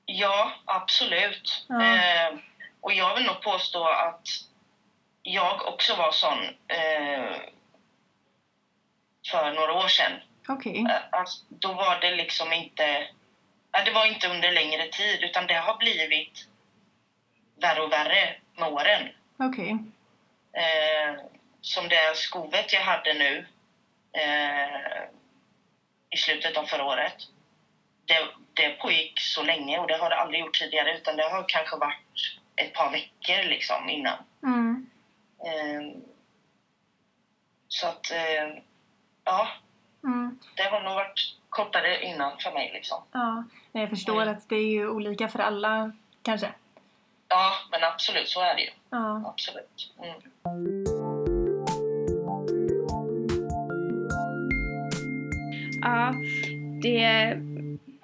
Ja, 0.06 0.52
absolut. 0.64 1.66
Ja. 1.68 1.82
Eh, 1.96 2.38
och 2.80 2.92
jag 2.92 3.16
vill 3.16 3.26
nog 3.26 3.42
påstå 3.42 3.84
att 3.88 4.28
jag 5.22 5.66
också 5.68 5.96
var 5.96 6.12
sån 6.12 6.38
eh, 6.68 7.36
för 9.30 9.52
några 9.52 9.72
år 9.72 9.88
sedan. 9.88 10.12
Okej. 10.48 10.86
Eh, 10.90 11.02
alltså, 11.10 11.44
då 11.48 11.72
var 11.72 12.00
det 12.00 12.10
liksom 12.10 12.52
inte... 12.52 13.08
Det 13.84 13.90
var 13.90 14.06
inte 14.06 14.28
under 14.28 14.52
längre 14.52 14.88
tid, 14.88 15.22
utan 15.22 15.46
det 15.46 15.54
har 15.54 15.76
blivit 15.76 16.48
värre 17.60 17.80
och 17.80 17.92
värre 17.92 18.36
med 18.56 18.68
åren. 18.68 19.08
Okej. 19.38 19.70
Eh, 20.52 21.20
som 21.60 21.88
det 21.88 22.16
skovet 22.16 22.72
jag 22.72 22.80
hade 22.80 23.14
nu 23.14 23.46
eh, 24.12 25.02
i 26.10 26.16
slutet 26.16 26.56
av 26.56 26.64
förra 26.64 26.84
året. 26.84 27.14
Det, 28.04 28.26
det 28.54 28.70
pågick 28.70 29.20
så 29.20 29.42
länge 29.42 29.78
och 29.78 29.86
det 29.86 29.96
har 29.96 30.10
det 30.10 30.16
aldrig 30.16 30.40
gjort 30.40 30.58
tidigare 30.58 30.96
utan 30.96 31.16
det 31.16 31.22
har 31.22 31.44
kanske 31.48 31.76
varit 31.76 31.96
ett 32.56 32.72
par 32.72 32.90
veckor 32.90 33.48
liksom 33.48 33.88
innan. 33.88 34.18
Mm. 34.42 34.90
Eh, 35.46 36.00
så 37.68 37.86
att, 37.86 38.10
eh, 38.10 38.62
ja, 39.24 39.48
Mm. 40.06 40.38
det 40.56 40.62
har 40.62 40.80
nog 40.82 40.94
varit 40.94 41.20
kortare 41.48 42.04
innan 42.04 42.32
för 42.38 42.52
mig 42.52 42.70
liksom. 42.74 43.02
Ja. 43.12 43.44
Jag 43.72 43.90
förstår 43.90 44.22
Mm. 44.22 44.34
att 44.36 44.48
det 44.48 44.56
är 44.56 44.66
ju 44.70 44.88
olika 44.88 45.28
för 45.28 45.38
alla 45.38 45.92
kanske. 46.22 46.48
Ja, 47.28 47.52
men 47.70 47.84
absolut, 47.84 48.28
så 48.28 48.40
är 48.40 48.54
det 48.54 48.60
ju. 48.62 48.70
Ja. 48.90 49.22
Absolut. 49.26 49.92
Mm. 50.02 50.84
Ja, 55.82 56.14
det, 56.82 57.34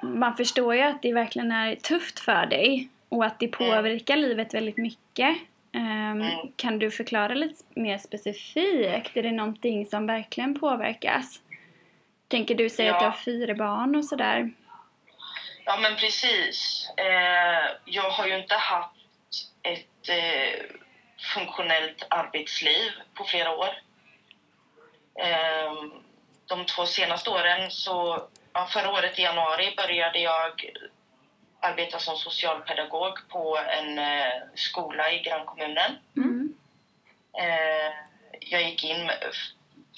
man 0.03 0.37
förstår 0.37 0.75
ju 0.75 0.81
att 0.83 1.03
det 1.03 1.13
verkligen 1.13 1.53
är 1.53 1.75
tufft 1.77 2.21
för 2.21 2.47
dig 2.47 2.89
och 3.09 3.25
att 3.25 3.39
det 3.39 3.49
påverkar 3.49 4.17
livet 4.17 4.55
väldigt 4.55 4.77
mycket. 4.77 5.37
Ehm, 5.73 6.13
Mm. 6.13 6.31
Kan 6.57 6.79
du 6.79 6.91
förklara 6.91 7.35
lite 7.35 7.65
mer 7.75 7.99
specifikt? 7.99 9.17
Är 9.17 9.23
det 9.23 9.33
någonting 9.33 9.87
som 9.87 10.07
verkligen 10.07 10.59
påverkas? 10.61 11.41
Tänker 12.33 12.55
du 12.55 12.69
säga 12.71 12.93
att 12.95 13.01
du 13.01 13.05
Ja. 13.05 13.11
har 13.11 13.19
fyra 13.19 13.55
barn 13.55 13.97
och 13.97 14.05
sådär? 14.05 14.51
Ja, 15.65 15.77
men 15.77 15.97
precis. 15.97 16.89
Eh, 16.97 17.71
jag 17.85 18.11
har 18.11 18.27
ju 18.27 18.39
inte 18.39 18.55
haft 18.55 18.95
ett 19.63 20.09
eh, 20.09 20.61
funktionellt 21.35 22.07
arbetsliv 22.11 22.91
på 23.15 23.25
flera 23.25 23.51
år. 23.57 23.69
Eh, 25.19 25.73
de 26.47 26.65
två 26.67 26.87
senaste 26.87 27.31
åren, 27.31 27.71
så 27.71 28.29
ja, 28.53 28.67
förra 28.67 28.91
året 28.93 29.19
i 29.19 29.23
januari 29.23 29.75
började 29.77 30.19
jag 30.19 30.71
arbeta 31.61 31.99
som 31.99 32.17
socialpedagog 32.17 33.29
på 33.29 33.59
en 33.79 33.99
eh, 33.99 34.33
skola 34.55 35.13
i 35.13 35.23
grannkommunen. 35.23 35.99
Mm. 36.17 36.55
Eh, 37.39 37.93
jag 38.41 38.63
gick 38.63 38.85
in 38.85 39.11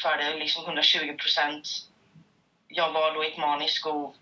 för 0.02 0.16
det 0.16 0.36
liksom 0.36 0.64
120 0.64 1.16
procent. 1.16 1.68
Jag 2.68 2.92
var 2.92 3.14
då 3.14 3.24
i 3.24 3.32
ett 3.32 3.38
maniskt 3.38 3.76
skov 3.76 4.14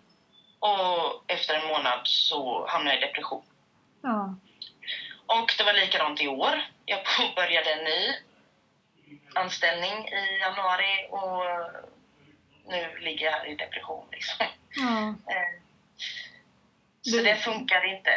och 0.59 1.25
efter 1.27 1.55
en 1.55 1.67
månad 1.67 2.01
så 2.05 2.67
hamnade 2.69 2.97
jag 2.97 3.03
i 3.05 3.07
depression. 3.07 3.43
Ja. 4.03 4.35
Och 5.27 5.55
det 5.59 5.65
var 5.65 5.73
likadant 5.73 6.21
i 6.21 6.29
år. 6.29 6.63
Jag 6.87 7.01
påbörjade 7.19 7.73
en 7.73 7.85
ny 7.85 8.13
anställning 9.35 10.09
i 10.09 10.39
januari 10.41 11.09
och 11.11 11.45
nu 12.69 12.99
ligger 13.01 13.25
jag 13.27 13.33
här 13.33 13.47
i 13.47 13.55
depression. 13.55 14.07
Liksom. 14.13 14.47
Ja. 14.77 15.15
Eh, 15.35 15.61
Så 17.03 17.17
det 17.23 17.37
funkar 17.37 17.95
inte, 17.97 18.11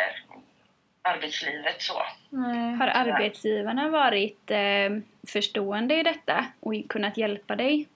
arbetslivet 1.02 1.82
så. 1.82 2.02
Nej. 2.30 2.76
Har 2.76 2.88
arbetsgivarna 2.88 3.90
varit 3.90 4.52
eh, 4.52 4.90
förstående 5.28 5.96
i 6.00 6.04
detta 6.04 6.46
och 6.60 6.74
kunnat 6.90 7.18
hjälpa 7.18 7.56
dig? 7.56 7.88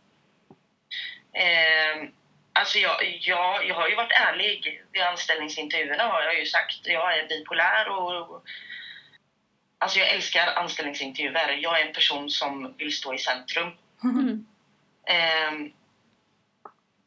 Eh, 1.33 2.09
alltså 2.59 2.77
jag, 2.77 3.19
jag, 3.21 3.67
jag 3.67 3.75
har 3.75 3.89
ju 3.89 3.95
varit 3.95 4.11
ärlig 4.11 4.83
vid 4.91 5.01
anställningsintervjuerna 5.01 6.03
har 6.03 6.21
jag 6.21 6.39
ju 6.39 6.45
sagt. 6.45 6.79
Jag 6.83 7.17
är 7.17 7.27
bipolär 7.27 7.89
och... 7.89 8.43
Alltså 9.77 9.99
jag 9.99 10.09
älskar 10.09 10.47
anställningsintervjuer. 10.55 11.57
Jag 11.61 11.81
är 11.81 11.85
en 11.85 11.93
person 11.93 12.29
som 12.29 12.73
vill 12.77 12.93
stå 12.93 13.13
i 13.13 13.17
centrum. 13.17 13.71
Mm. 14.03 14.45
Eh, 15.07 15.71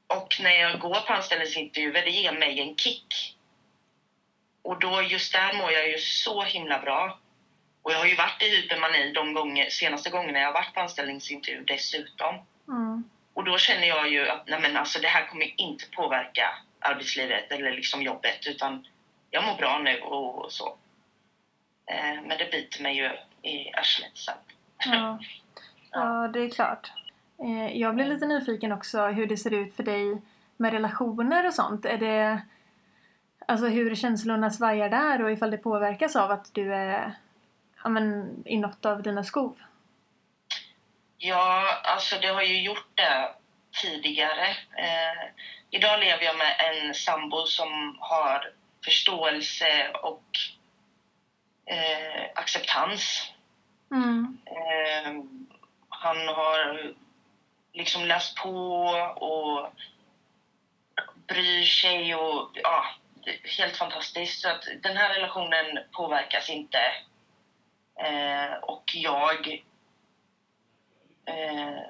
och 0.06 0.40
när 0.40 0.60
jag 0.60 0.80
går 0.80 1.00
på 1.00 1.12
anställningsintervjuer, 1.12 2.04
det 2.04 2.10
ger 2.10 2.32
mig 2.32 2.60
en 2.60 2.76
kick. 2.76 3.36
Och 4.62 4.80
då 4.80 5.02
just 5.02 5.32
där 5.32 5.52
mår 5.52 5.72
jag 5.72 5.88
ju 5.88 5.98
så 5.98 6.42
himla 6.42 6.78
bra. 6.78 7.18
Och 7.82 7.92
jag 7.92 7.98
har 7.98 8.06
ju 8.06 8.16
varit 8.16 8.42
i 8.42 8.48
hypermani 8.48 9.12
de 9.12 9.34
gånger, 9.34 9.70
senaste 9.70 10.10
gångerna 10.10 10.38
jag 10.38 10.46
har 10.46 10.54
varit 10.54 10.74
på 10.74 10.80
anställningsintervju 10.80 11.64
dessutom. 11.64 12.34
Mm. 12.68 12.91
Och 13.42 13.48
då 13.48 13.58
känner 13.58 13.86
jag 13.88 14.10
ju 14.10 14.28
att 14.28 14.48
nej 14.48 14.60
men 14.60 14.76
alltså, 14.76 14.98
det 15.00 15.08
här 15.08 15.26
kommer 15.26 15.60
inte 15.60 15.84
påverka 15.96 16.48
arbetslivet 16.80 17.52
eller 17.52 17.72
liksom 17.72 18.02
jobbet 18.02 18.46
utan 18.46 18.86
jag 19.30 19.44
mår 19.44 19.56
bra 19.56 19.78
nu 19.78 20.00
och 20.00 20.52
så. 20.52 20.76
Eh, 21.86 22.22
men 22.26 22.38
det 22.38 22.50
biter 22.52 22.82
mig 22.82 22.96
ju 22.96 23.10
i 23.50 23.72
arslet 23.74 24.16
sen. 24.16 24.34
Ja. 24.86 25.18
ja, 25.90 26.30
det 26.32 26.40
är 26.40 26.50
klart. 26.50 26.92
Eh, 27.38 27.76
Jag 27.76 27.94
blir 27.94 28.04
lite 28.04 28.26
nyfiken 28.26 28.72
också 28.72 29.06
hur 29.06 29.26
det 29.26 29.36
ser 29.36 29.54
ut 29.54 29.76
för 29.76 29.82
dig 29.82 30.22
med 30.56 30.72
relationer 30.72 31.46
och 31.46 31.54
sånt. 31.54 31.84
Är 31.84 31.98
det 31.98 32.42
Alltså 33.46 33.66
hur 33.66 33.94
känslorna 33.94 34.50
svajar 34.50 34.88
där 34.88 35.22
och 35.22 35.32
ifall 35.32 35.50
det 35.50 35.58
påverkas 35.58 36.16
av 36.16 36.30
att 36.30 36.54
du 36.54 36.74
är 36.74 37.14
ja, 37.82 37.88
men, 37.88 38.36
i 38.46 38.58
något 38.58 38.86
av 38.86 39.02
dina 39.02 39.24
skov? 39.24 39.56
Ja, 41.24 41.80
alltså 41.84 42.18
det 42.18 42.28
har 42.28 42.42
ju 42.42 42.62
gjort 42.62 42.88
det 42.94 43.34
tidigare. 43.82 44.48
Eh, 44.78 45.30
idag 45.70 46.00
lever 46.00 46.24
jag 46.24 46.38
med 46.38 46.56
en 46.58 46.94
sambo 46.94 47.46
som 47.46 47.96
har 48.00 48.52
förståelse 48.84 49.90
och 50.02 50.24
eh, 51.66 52.30
acceptans. 52.34 53.32
Mm. 53.90 54.38
Eh, 54.46 55.12
han 55.88 56.28
har 56.28 56.92
liksom 57.72 58.04
läst 58.04 58.36
på 58.36 58.84
och 59.16 59.72
bryr 61.26 61.64
sig 61.64 62.14
och 62.14 62.50
ja, 62.62 62.84
helt 63.58 63.76
fantastiskt. 63.76 64.40
Så 64.40 64.48
att 64.48 64.64
den 64.82 64.96
här 64.96 65.14
relationen 65.14 65.78
påverkas 65.92 66.50
inte. 66.50 66.80
Eh, 68.00 68.52
och 68.62 68.84
jag 68.94 69.64
eh, 71.26 71.80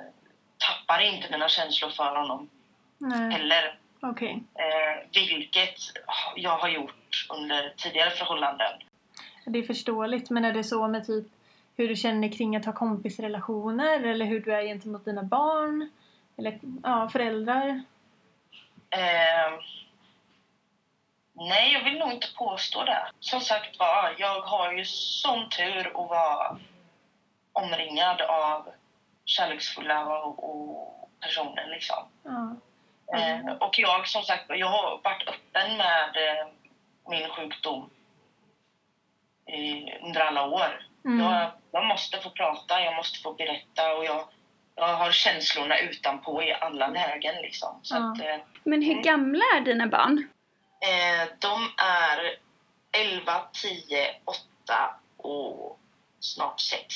tappar 0.58 1.00
inte 1.02 1.30
mina 1.30 1.48
känslor 1.48 1.90
för 1.90 2.16
honom 2.16 2.48
Nej, 2.98 3.30
heller. 3.32 3.78
okej. 4.00 4.42
Eh, 4.54 5.08
vilket 5.12 5.74
jag 6.36 6.58
har 6.58 6.68
gjort 6.68 7.26
under 7.30 7.74
tidigare 7.76 8.10
förhållanden. 8.10 8.72
Det 9.46 9.58
är 9.58 9.62
förståeligt, 9.62 10.30
men 10.30 10.44
är 10.44 10.52
det 10.52 10.64
så 10.64 10.88
med 10.88 11.06
typ 11.06 11.26
hur 11.76 11.88
du 11.88 11.96
känner 11.96 12.32
kring 12.32 12.56
att 12.56 12.64
ha 12.64 12.72
kompisrelationer 12.72 14.00
eller 14.04 14.26
hur 14.26 14.40
du 14.40 14.54
är 14.54 14.62
gentemot 14.62 15.04
dina 15.04 15.22
barn? 15.22 15.90
Eller 16.38 16.60
ja, 16.82 17.08
föräldrar? 17.08 17.68
Eh, 18.90 19.52
nej, 21.32 21.72
jag 21.72 21.84
vill 21.84 21.98
nog 21.98 22.12
inte 22.12 22.28
påstå 22.36 22.84
det. 22.84 23.06
Som 23.20 23.40
sagt 23.40 23.78
var, 23.78 24.14
jag 24.18 24.40
har 24.40 24.72
ju 24.72 24.84
sån 24.84 25.48
tur 25.48 25.86
att 25.86 25.94
vara 25.94 26.58
omringad 27.52 28.20
av 28.20 28.68
kärleksfulla 29.25 30.07
och, 30.07 30.45
och 30.50 31.11
personer 31.21 31.67
liksom. 31.71 32.09
Ja. 32.23 32.57
Eh, 33.19 33.52
och 33.52 33.79
jag 33.79 34.09
som 34.09 34.23
sagt 34.23 34.45
jag 34.49 34.67
har 34.67 35.00
varit 35.05 35.29
öppen 35.29 35.76
med 35.76 36.17
eh, 36.17 36.47
min 37.09 37.29
sjukdom 37.29 37.91
eh, 39.47 40.05
under 40.07 40.21
alla 40.21 40.43
år. 40.47 40.87
Mm. 41.05 41.26
Jag, 41.26 41.50
jag 41.71 41.85
måste 41.87 42.19
få 42.21 42.31
prata, 42.31 42.81
jag 42.81 42.95
måste 42.97 43.19
få 43.19 43.33
berätta 43.33 43.95
och 43.95 44.05
jag, 44.05 44.29
jag 44.75 44.97
har 44.97 45.11
känslorna 45.12 45.79
utanpå 45.79 46.43
i 46.43 46.52
alla 46.52 46.87
lägen 46.88 47.35
liksom. 47.43 47.81
Så 47.83 47.95
Ja. 47.97 48.12
att, 48.12 48.21
eh, 48.21 48.47
Men 48.64 48.83
hur 48.83 48.93
Mm. 48.93 49.02
gamla 49.02 49.45
är 49.57 49.61
dina 49.61 49.87
barn? 49.87 50.29
De 51.38 51.69
är 51.85 52.37
11, 52.93 53.41
10, 53.62 54.14
8 54.25 54.95
och 55.17 55.79
snart 56.21 56.61
6. 56.61 56.95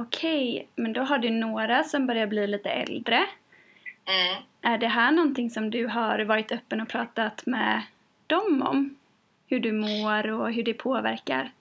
Okej, 0.00 0.68
men 0.74 0.92
då 0.92 1.02
har 1.02 1.18
du 1.18 1.30
några 1.30 1.84
som 1.84 2.06
börjar 2.06 2.26
bli 2.26 2.46
lite 2.46 2.70
äldre. 2.70 3.26
Mm. 4.04 4.42
Är 4.62 4.78
det 4.78 4.88
här 4.88 5.12
någonting 5.12 5.50
som 5.50 5.70
du 5.70 5.86
har 5.86 6.18
varit 6.18 6.52
öppen 6.52 6.80
och 6.80 6.88
pratat 6.88 7.46
med 7.46 7.82
dem 8.26 8.62
om? 8.62 8.98
Hur 9.46 9.60
du 9.60 9.72
mår 9.72 10.30
och 10.30 10.52
hur 10.52 10.62
det 10.62 10.74
påverkar? 10.74 11.52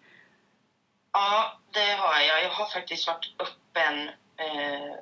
Ja, 1.11 1.59
det 1.71 1.93
har 1.93 2.21
jag. 2.21 2.43
Jag 2.43 2.49
har 2.49 2.65
faktiskt 2.65 3.07
varit 3.07 3.35
öppen, 3.39 4.09
eh, 4.37 4.95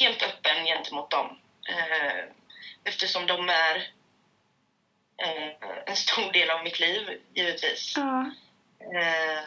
helt 0.00 0.22
öppen 0.22 0.64
gentemot 0.66 1.10
dem. 1.10 1.38
Eh, 1.68 2.24
eftersom 2.84 3.26
de 3.26 3.48
är 3.48 3.76
eh, 5.16 5.52
en 5.86 5.96
stor 5.96 6.32
del 6.32 6.50
av 6.50 6.64
mitt 6.64 6.80
liv, 6.80 7.20
givetvis. 7.34 7.94
Ja, 7.96 8.30
Eh, 8.82 9.44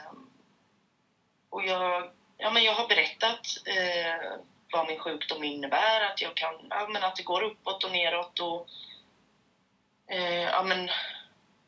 och 1.50 1.66
jag, 1.66 2.10
ja, 2.38 2.52
men 2.52 2.64
jag 2.64 2.74
har 2.74 2.88
berättat 2.88 3.48
eh, 3.66 4.40
vad 4.72 4.88
min 4.88 5.00
sjukdom 5.00 5.44
innebär, 5.44 6.02
att, 6.02 6.22
jag 6.22 6.36
kan, 6.36 6.54
ja, 6.70 6.88
men 6.88 7.04
att 7.04 7.16
det 7.16 7.24
går 7.24 7.44
uppåt 7.44 7.84
och 7.84 7.92
neråt. 7.92 8.40
Och, 8.40 8.68
eh, 10.08 10.44
ja, 10.44 10.64
men, 10.64 10.90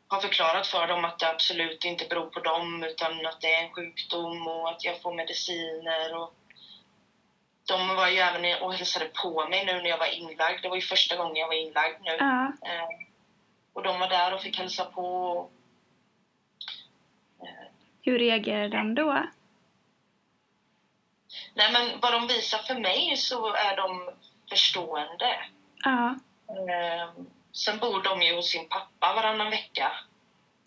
har 0.08 0.20
förklarat 0.20 0.68
för 0.68 0.88
dem 0.88 1.06
att 1.06 1.20
det 1.20 1.30
absolut 1.30 1.86
inte 1.86 2.06
beror 2.06 2.26
på 2.30 2.40
dem 2.40 2.84
utan 2.84 3.26
att 3.26 3.42
det 3.42 3.54
är 3.54 3.64
en 3.64 3.74
sjukdom 3.74 4.48
och 4.48 4.70
att 4.70 4.84
jag 4.84 5.02
får 5.02 5.14
mediciner. 5.14 6.16
Och 6.16 6.34
de 7.68 7.96
var 7.96 8.08
ju 8.08 8.18
även 8.18 8.62
och 8.62 8.74
hälsade 8.74 9.06
på 9.06 9.48
mig 9.50 9.66
nu 9.66 9.74
när 9.74 9.90
jag 9.90 9.98
var 9.98 10.14
inlagd. 10.14 10.62
Det 10.62 10.70
var 10.70 10.76
ju 10.76 10.82
första 10.82 11.16
gången 11.16 11.36
jag 11.36 11.48
var 11.48 11.54
inlagd 11.54 12.02
nu. 12.02 12.16
ja, 12.20 12.52
Eh, 12.66 13.08
och 13.74 13.84
de 13.84 14.00
var 14.00 14.10
där 14.10 14.34
och 14.34 14.42
fick 14.42 14.58
hälsa 14.58 14.86
på. 14.86 15.04
Och, 15.28 15.52
hur 18.02 18.20
reagerar 18.20 18.70
de 18.70 18.96
då? 18.96 19.24
Nej, 21.58 21.72
men 21.72 22.00
vad 22.00 22.14
de 22.14 22.28
visar 22.28 22.58
för 22.58 22.76
mig 22.76 23.18
så 23.18 23.54
är 23.54 23.78
de 23.78 24.10
förstående. 24.50 25.46
Ja, 25.84 26.16
Eh, 26.50 27.10
sen 27.52 27.78
bor 27.80 28.02
de 28.04 28.22
ju 28.22 28.36
hos 28.36 28.50
sin 28.52 28.70
pappa 28.70 29.14
varannan 29.14 29.50
vecka. 29.50 29.92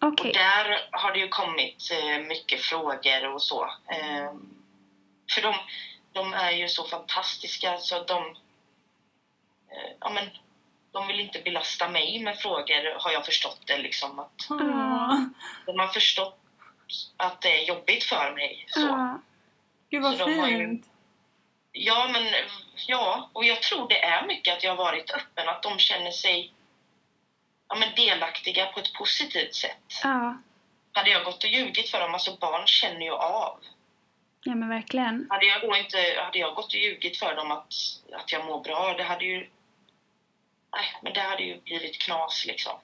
okej. 0.00 0.28
Och 0.28 0.34
där 0.36 0.88
har 0.90 1.12
det 1.12 1.18
ju 1.18 1.28
kommit 1.28 1.90
eh, 1.92 2.18
mycket 2.18 2.60
frågor 2.60 3.34
och 3.34 3.42
så. 3.42 3.64
Eh, 3.64 4.32
för 5.34 5.42
de, 5.42 5.54
de 6.12 6.34
är 6.34 6.50
ju 6.50 6.68
så 6.68 6.84
fantastiska 6.84 7.78
så 7.78 8.02
de... 8.04 8.22
Eh, 9.72 9.92
ja, 10.00 10.10
men, 10.10 10.30
de 10.92 11.06
vill 11.06 11.20
inte 11.20 11.38
belasta 11.40 11.88
mig 11.88 12.22
med 12.22 12.38
frågor, 12.38 12.98
har 13.02 13.10
jag 13.10 13.26
förstått 13.26 13.60
det. 13.66 13.78
Liksom, 13.78 14.18
att 14.18 14.46
Ja. 14.48 15.24
de 15.66 15.78
har 15.78 15.88
förstått 15.88 16.38
att 17.16 17.40
det 17.40 17.62
är 17.62 17.68
jobbigt 17.68 18.04
för 18.04 18.32
mig. 18.34 18.64
Så. 18.68 18.80
Ja, 18.80 19.18
Gud 19.90 20.02
vad 20.02 20.16
Så 20.16 20.28
har 20.28 20.48
ju- 20.48 20.58
fint! 20.68 20.86
Ja, 21.72 22.08
men 22.12 22.22
ja, 22.86 23.30
och 23.32 23.44
jag 23.44 23.62
tror 23.62 23.88
det 23.88 24.04
är 24.04 24.26
mycket 24.26 24.54
att 24.56 24.62
jag 24.62 24.70
har 24.70 24.76
varit 24.84 25.10
öppen, 25.10 25.48
att 25.48 25.62
de 25.62 25.78
känner 25.78 26.10
sig 26.10 26.52
ja, 27.68 27.74
men 27.74 27.94
delaktiga 27.94 28.66
på 28.66 28.80
ett 28.80 28.92
positivt 28.92 29.54
sätt. 29.54 29.78
ja, 30.02 30.38
Hade 30.92 31.10
jag 31.10 31.24
gått 31.24 31.44
och 31.44 31.50
ljugit 31.50 31.88
för 31.90 32.00
dem, 32.00 32.14
alltså 32.14 32.36
barn 32.36 32.66
känner 32.66 33.00
ju 33.00 33.12
av. 33.12 33.60
ja 34.44 34.54
men 34.54 34.68
verkligen. 34.68 35.26
Hade 35.30 35.46
jag 35.46 35.60
då 35.62 35.76
inte, 35.76 36.14
hade 36.24 36.38
jag 36.38 36.54
gått 36.54 36.74
och 36.74 36.80
ljugit 36.80 37.16
för 37.18 37.34
dem 37.34 37.50
att, 37.50 37.72
att 38.12 38.32
jag 38.32 38.44
mår 38.44 38.60
bra, 38.62 38.94
det 38.94 39.02
hade 39.02 39.24
ju, 39.24 39.36
nej, 40.72 40.84
men 41.02 41.12
det 41.12 41.20
hade 41.20 41.42
ju 41.42 41.60
blivit 41.60 41.98
knas 41.98 42.44
liksom. 42.46 42.80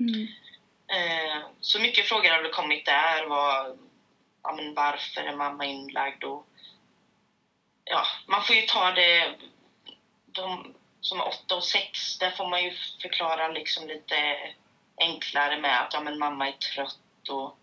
Mm. 0.00 0.26
Eh, 0.92 1.42
så 1.60 1.80
mycket 1.80 2.06
frågor 2.06 2.42
väl 2.42 2.52
kommit 2.52 2.84
där, 2.86 3.24
vad, 3.26 3.78
ja, 4.42 4.52
men 4.52 4.74
varför 4.74 5.20
är 5.20 5.36
mamma 5.36 5.64
inlagd 5.64 6.24
och 6.24 6.46
ja, 7.84 8.02
man 8.26 8.42
får 8.42 8.56
ju 8.56 8.62
ta 8.62 8.90
det, 8.92 9.34
de 10.26 10.74
som 11.00 11.20
är 11.20 11.28
åtta 11.28 11.56
och 11.56 11.64
sex, 11.64 12.18
där 12.18 12.30
får 12.30 12.50
man 12.50 12.64
ju 12.64 12.72
förklara 13.02 13.48
liksom 13.48 13.88
lite 13.88 14.36
enklare 14.96 15.60
med 15.60 15.80
att 15.80 15.92
ja, 15.92 16.00
men 16.00 16.18
mamma 16.18 16.48
är 16.48 16.52
trött 16.52 17.28
och 17.28 17.56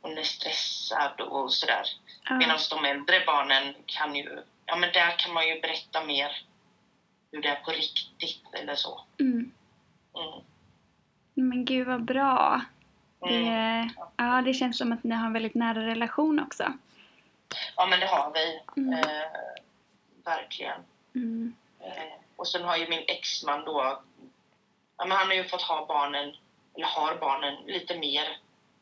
hon 0.00 0.18
är 0.18 0.22
stressad 0.22 1.20
och 1.20 1.52
sådär. 1.52 1.82
Ja, 2.24 2.36
Medan 2.36 2.58
de 2.70 2.84
äldre 2.84 3.22
barnen 3.26 3.74
kan 3.86 4.14
ju, 4.16 4.42
ja 4.66 4.76
men 4.76 4.92
där 4.92 5.18
kan 5.18 5.32
man 5.32 5.48
ju 5.48 5.60
berätta 5.60 6.04
mer 6.04 6.42
hur 7.32 7.42
det 7.42 7.48
är 7.48 7.56
på 7.56 7.70
riktigt 7.70 8.44
eller 8.52 8.74
så. 8.74 9.04
mm. 9.20 9.52
Mm. 10.14 10.44
Men 11.34 11.64
gud 11.64 11.86
vad 11.86 12.04
bra. 12.04 12.60
Det, 13.20 13.36
Mm. 13.36 13.90
ja, 14.16 14.42
det 14.44 14.54
känns 14.54 14.78
som 14.78 14.92
att 14.92 15.04
ni 15.04 15.14
har 15.14 15.26
en 15.26 15.32
väldigt 15.32 15.54
nära 15.54 15.86
relation 15.86 16.40
också. 16.40 16.72
Ja 17.76 17.86
men 17.86 18.00
det 18.00 18.06
har 18.06 18.32
vi, 18.34 18.60
Mm. 18.82 18.92
eh, 18.94 19.26
verkligen. 20.24 20.80
Mm. 21.14 21.54
Eh, 21.80 22.12
och 22.36 22.48
sen 22.48 22.62
har 22.64 22.76
ju 22.76 22.88
min 22.88 23.04
exman 23.08 23.64
då, 23.64 24.00
ja, 24.96 25.04
men 25.06 25.10
han 25.16 25.26
har 25.26 25.34
ju 25.34 25.44
fått 25.44 25.62
ha 25.62 25.86
barnen, 25.86 26.36
eller 26.74 26.86
har 26.86 27.14
barnen, 27.16 27.54
lite 27.66 27.98
mer 27.98 28.38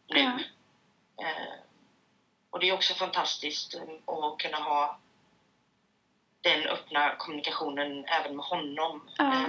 nu. 0.09 0.19
Ja. 0.21 0.39
Eh, 1.27 1.53
och 2.51 2.61
det 2.61 2.69
är 2.69 2.75
också 2.75 2.95
fantastiskt 2.95 3.75
eh, 3.75 3.83
att 4.07 4.39
kunna 4.39 4.57
ha 4.57 4.99
den 6.41 6.67
öppna 6.67 7.15
kommunikationen 7.19 8.05
även 8.05 8.37
med 8.37 8.45
honom. 8.45 9.09
Ja. 9.19 9.47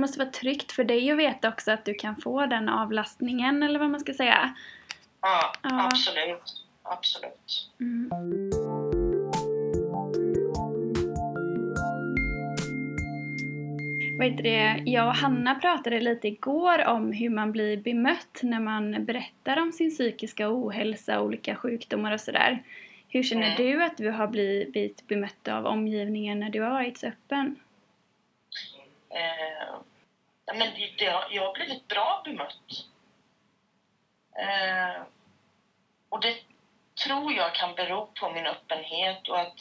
Det 0.00 0.02
måste 0.02 0.18
vara 0.18 0.30
tryggt 0.30 0.72
för 0.72 0.84
dig 0.84 1.10
att 1.10 1.18
veta 1.18 1.48
också 1.48 1.70
att 1.72 1.84
du 1.84 1.94
kan 1.94 2.16
få 2.16 2.46
den 2.46 2.68
avlastningen 2.68 3.62
eller 3.62 3.78
vad 3.78 3.90
man 3.90 4.00
ska 4.00 4.14
säga. 4.14 4.54
ja, 5.20 5.52
Ja. 5.62 5.84
absolut. 5.86 6.64
absolut. 6.82 7.70
Mm. 7.80 8.10
Vad 14.18 14.26
heter 14.30 14.42
det? 14.42 14.82
Jag 14.90 15.06
och 15.08 15.14
Hanna 15.14 15.54
pratade 15.54 16.00
lite 16.00 16.28
igår 16.28 16.86
om 16.86 17.12
hur 17.12 17.30
man 17.30 17.52
blir 17.52 17.76
bemött 17.76 18.40
när 18.42 18.60
man 18.60 19.04
berättar 19.04 19.60
om 19.62 19.72
sin 19.72 19.90
psykiska 19.90 20.48
ohälsa, 20.50 21.20
olika 21.22 21.56
sjukdomar 21.56 22.12
och 22.12 22.20
sådär. 22.20 22.62
Hur 23.08 23.22
känner 23.22 23.46
Mm. 23.46 23.56
du 23.56 23.84
att 23.84 23.96
du 23.96 24.10
har 24.10 24.26
blivit 24.26 25.06
bemött 25.08 25.48
av 25.48 25.66
omgivningen 25.66 26.40
när 26.40 26.50
du 26.50 26.60
har 26.62 26.70
varit 26.70 26.98
så 26.98 27.06
öppen? 27.06 27.56
Eh, 29.10 29.74
men 30.54 30.74
det, 30.74 30.94
det, 30.98 31.06
har- 31.10 31.28
jag 31.30 31.46
har 31.46 31.54
blivit 31.54 31.88
bra 31.88 32.22
bemött. 32.24 32.86
Eh, 34.38 35.02
och 36.08 36.20
det 36.20 36.36
tror 37.04 37.32
jag 37.32 37.54
kan 37.54 37.74
bero 37.74 38.06
på 38.06 38.30
min 38.30 38.46
öppenhet 38.46 39.28
och 39.28 39.40
att 39.40 39.58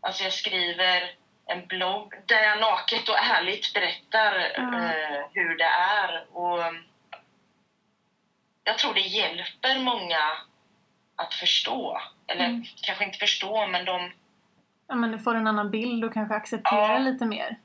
alltså 0.00 0.22
jag 0.24 0.32
skriver 0.32 1.14
en 1.46 1.66
blogg 1.66 2.14
där 2.26 2.42
jag 2.42 2.60
naket 2.60 3.08
och 3.08 3.18
ärligt 3.18 3.74
berättar 3.74 4.52
Ja. 4.56 4.62
eh, 4.84 5.24
hur 5.32 5.56
det 5.56 5.70
är. 6.04 6.36
Och 6.36 6.64
jag 8.64 8.78
tror 8.78 8.94
det 8.94 9.00
hjälper 9.00 9.78
många 9.78 10.20
att 11.16 11.34
förstå. 11.34 12.00
Eller 12.26 12.44
Mm. 12.44 12.64
kanske 12.82 13.04
inte 13.04 13.18
förstå, 13.18 13.66
men 13.66 13.84
de 13.84 14.12
Ja, 14.86 14.94
men 14.94 15.10
du 15.12 15.18
får 15.18 15.34
en 15.34 15.46
annan 15.46 15.70
bild 15.70 16.04
och 16.04 16.14
kanske 16.14 16.34
acceptera 16.34 16.92
Ja. 16.92 16.98
lite 16.98 17.24
mer. 17.24 17.56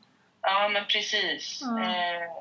Ja, 0.49 0.69
men 0.69 0.86
precis. 0.86 1.62
Ja. 1.62 1.83
Eh, 1.83 2.31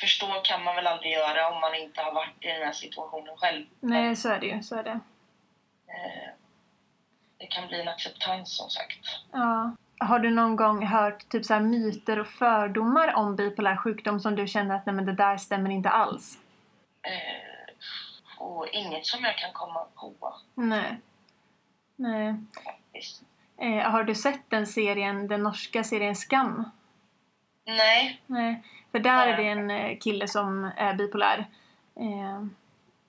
förstå 0.00 0.40
kan 0.44 0.64
man 0.64 0.76
väl 0.76 0.86
aldrig 0.86 1.12
göra 1.12 1.48
om 1.48 1.60
man 1.60 1.74
inte 1.74 2.00
har 2.00 2.12
varit 2.12 2.44
i 2.44 2.46
den 2.46 2.62
här 2.62 2.72
situationen 2.72 3.36
själv. 3.36 3.66
Nej, 3.80 4.16
så 4.16 4.28
är 4.28 4.40
det 4.40 4.46
ju. 4.46 4.62
Så 4.62 4.76
är 4.76 4.82
det. 4.82 5.00
Eh, 5.86 6.30
det 7.38 7.46
kan 7.46 7.68
bli 7.68 7.80
en 7.80 7.88
acceptans 7.88 8.56
som 8.56 8.70
sagt. 8.70 8.98
Ja. 9.32 9.76
Har 9.98 10.18
du 10.18 10.30
någon 10.30 10.56
gång 10.56 10.86
hört 10.86 11.28
typ 11.28 11.44
så 11.44 11.54
här 11.54 11.60
myter 11.60 12.18
och 12.18 12.26
fördomar 12.26 13.14
om 13.14 13.36
bipolär 13.36 13.76
sjukdom 13.76 14.20
som 14.20 14.36
du 14.36 14.46
känner 14.46 14.74
att 14.74 14.86
nej, 14.86 14.94
men 14.94 15.06
det 15.06 15.12
där 15.12 15.36
stämmer 15.36 15.70
inte 15.70 15.88
alls? 15.88 16.38
Eh, 17.02 17.74
och 18.38 18.68
inget 18.68 19.06
som 19.06 19.24
jag 19.24 19.38
kan 19.38 19.52
komma 19.52 19.84
på. 19.94 20.34
Nej. 20.54 21.00
Nej. 21.96 22.34
Eh, 23.58 23.90
har 23.90 24.04
du 24.04 24.14
sett 24.14 24.50
den 24.50 24.66
serien, 24.66 25.28
den 25.28 25.42
norska 25.42 25.84
serien 25.84 26.16
Skam? 26.16 26.70
Nej. 27.66 28.20
Nej. 28.26 28.62
För 28.92 28.98
där 28.98 29.26
är 29.26 29.36
det 29.36 29.48
en 29.48 29.70
eh, 29.70 29.98
kille 29.98 30.28
som 30.28 30.70
är 30.76 30.94
bipolär. 30.94 31.46
Eh, 31.96 32.46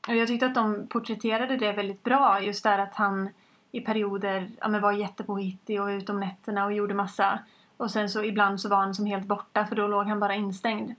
och 0.08 0.16
jag 0.16 0.28
tyckte 0.28 0.46
att 0.46 0.56
de 0.56 0.88
porträtterade 0.88 1.58
det 1.58 1.72
väldigt 1.72 2.04
bra. 2.04 2.42
Just 2.42 2.64
där 2.64 2.80
att 2.80 2.96
han 2.96 3.30
i 3.72 3.82
perioder 3.82 4.50
ja, 4.60 4.68
men 4.68 4.82
var 4.82 4.92
jättepåhittig 4.92 5.82
och 5.82 5.88
ut 5.88 6.10
om 6.10 6.20
nätterna 6.20 6.66
och 6.66 6.74
gjorde 6.74 6.94
massa. 6.94 7.40
Och 7.78 7.92
sen 7.92 8.10
så 8.10 8.24
ibland 8.24 8.62
så 8.62 8.70
var 8.70 8.78
han 8.78 8.96
som 8.96 9.06
helt 9.06 9.26
borta 9.26 9.66
för 9.66 9.76
då 9.76 9.88
låg 9.88 10.06
han 10.08 10.20
bara 10.20 10.36
instängd. 10.36 10.96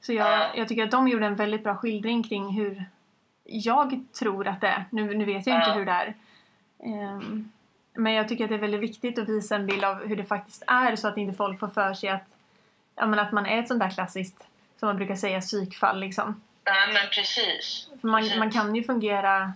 Så 0.00 0.12
Ja. 0.12 0.30
jag, 0.30 0.58
jag 0.58 0.68
tycker 0.68 0.84
att 0.84 0.90
de 0.90 1.08
gjorde 1.08 1.26
en 1.26 1.34
väldigt 1.36 1.64
bra 1.64 1.76
skildring 1.76 2.22
kring 2.22 2.52
hur 2.52 2.84
jag 3.44 4.04
tror 4.18 4.48
att 4.48 4.60
det 4.60 4.66
är. 4.68 4.84
Nu, 4.90 5.14
nu 5.14 5.24
vet 5.24 5.46
jag 5.46 5.56
inte 5.56 5.70
hur 5.72 5.86
det 5.86 5.92
är. 5.92 6.14
Ehm, 6.84 7.50
men 7.94 8.12
jag 8.12 8.28
tycker 8.28 8.44
att 8.44 8.50
det 8.50 8.56
är 8.56 8.60
väldigt 8.60 8.80
viktigt 8.80 9.18
att 9.18 9.28
visa 9.28 9.56
en 9.56 9.66
bild 9.66 9.84
av 9.84 10.06
hur 10.06 10.16
det 10.16 10.24
faktiskt 10.24 10.62
är 10.66 10.96
så 10.96 11.08
att 11.08 11.16
inte 11.16 11.36
folk 11.36 11.60
får 11.60 11.68
för 11.68 11.94
sig 11.94 12.08
att, 12.08 12.26
ja, 12.96 13.06
men 13.06 13.18
att 13.18 13.32
man 13.32 13.46
är 13.46 13.58
ett 13.58 13.68
sånt 13.68 13.80
där 13.80 13.90
klassiskt, 13.90 14.46
som 14.76 14.86
man 14.86 14.96
brukar 14.96 15.16
säga, 15.16 15.40
psykfall 15.40 16.00
liksom. 16.00 16.42
Nej, 16.64 16.92
men 16.92 17.10
precis. 17.10 17.88
För 18.00 18.08
man, 18.08 18.20
Precis. 18.20 18.38
man 18.38 18.50
kan 18.50 18.74
ju 18.74 18.84
fungera 18.84 19.52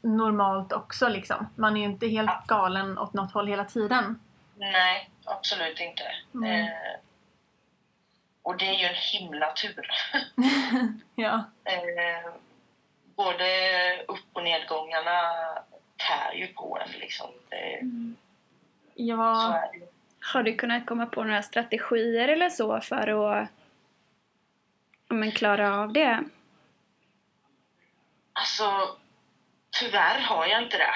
normalt 0.00 0.72
också 0.72 1.08
liksom. 1.08 1.48
Man 1.56 1.76
är 1.76 1.80
ju 1.80 1.86
inte 1.86 2.08
helt 2.08 2.46
galen 2.46 2.98
åt 2.98 3.12
något 3.12 3.32
håll 3.32 3.46
hela 3.48 3.64
tiden. 3.64 4.20
Nej, 4.56 5.10
absolut 5.24 5.80
inte. 5.80 6.02
Mm. 6.34 6.60
Eh, 6.60 6.72
och 8.42 8.56
det 8.56 8.68
är 8.68 8.74
ju 8.74 8.86
en 8.86 8.94
himla 9.12 9.52
tur. 9.52 9.86
ja. 11.14 11.44
Eh, 11.64 12.32
både 13.16 13.44
upp 14.08 14.26
och 14.32 14.42
nedgångarna 14.42 15.20
tär 15.96 16.32
ju 16.34 16.46
på 16.46 16.78
en 16.86 17.00
liksom. 17.00 17.30
Det, 17.48 17.78
Mm. 17.80 18.16
Så 18.96 19.02
Ja, 19.02 19.54
är 19.58 19.78
det. 19.78 19.86
Har 20.22 20.42
du 20.42 20.54
kunnat 20.54 20.86
komma 20.86 21.06
på 21.06 21.24
några 21.24 21.42
strategier 21.42 22.28
eller 22.28 22.50
så 22.50 22.80
för 22.80 23.32
att 23.32 23.48
men 25.08 25.32
klara 25.32 25.76
av 25.76 25.92
det? 25.92 26.24
Alltså, 28.32 28.96
tyvärr 29.80 30.20
har 30.20 30.46
jag 30.46 30.62
inte 30.62 30.78
det. 30.78 30.94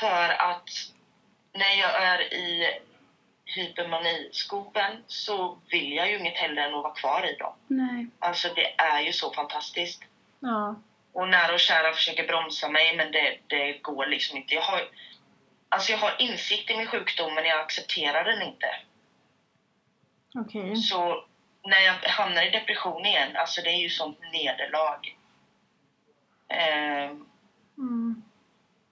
För 0.00 0.28
att 0.28 0.68
när 1.52 1.80
jag 1.80 2.02
är 2.02 2.34
i 2.34 2.78
hypermaniskopen 3.44 4.96
så 5.06 5.58
vill 5.70 5.92
jag 5.92 6.10
ju 6.10 6.18
inget 6.18 6.36
hellre 6.36 6.64
än 6.64 6.74
att 6.74 6.82
vara 6.82 6.94
kvar 6.94 7.30
i 7.34 7.36
dem. 7.36 7.54
Nej. 7.66 8.06
Alltså 8.18 8.48
det 8.54 8.74
är 8.80 9.00
ju 9.00 9.12
så 9.12 9.32
fantastiskt. 9.32 10.02
ja, 10.40 10.76
Och 11.12 11.28
nära 11.28 11.52
och 11.54 11.60
kära 11.60 11.92
försöker 11.92 12.26
bromsa 12.26 12.68
mig 12.68 12.96
men 12.96 13.12
det, 13.12 13.38
det 13.46 13.78
går 13.82 14.06
liksom 14.06 14.38
inte. 14.38 14.54
Jag 14.54 14.62
har, 14.62 14.80
alltså 15.72 15.92
jag 15.92 15.98
har 15.98 16.16
insikt 16.18 16.70
i 16.70 16.76
min 16.76 16.86
sjukdom 16.86 17.34
men 17.34 17.44
jag 17.44 17.60
accepterar 17.60 18.24
den 18.24 18.42
inte. 18.42 18.66
okej. 20.34 20.76
Så 20.76 21.24
när 21.64 21.80
jag 21.80 21.94
hamnar 21.94 22.42
i 22.42 22.50
depression 22.50 23.06
igen, 23.06 23.36
alltså 23.36 23.62
det 23.62 23.68
är 23.70 23.78
ju 23.82 23.88
sånt 23.90 24.18
nederlag. 24.32 25.16
Ehm, 26.48 27.26
Mm. 27.78 28.22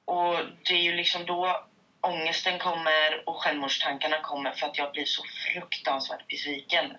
och 0.04 0.36
det 0.64 0.72
är 0.74 0.82
ju 0.82 0.92
liksom 0.92 1.26
då 1.26 1.64
ångesten 2.00 2.58
kommer 2.58 3.28
och 3.28 3.36
självmordstankarna 3.36 4.20
kommer 4.20 4.52
för 4.52 4.66
att 4.66 4.78
jag 4.78 4.92
blir 4.92 5.04
så 5.04 5.22
fruktansvärt 5.52 6.28
besviken. 6.28 6.96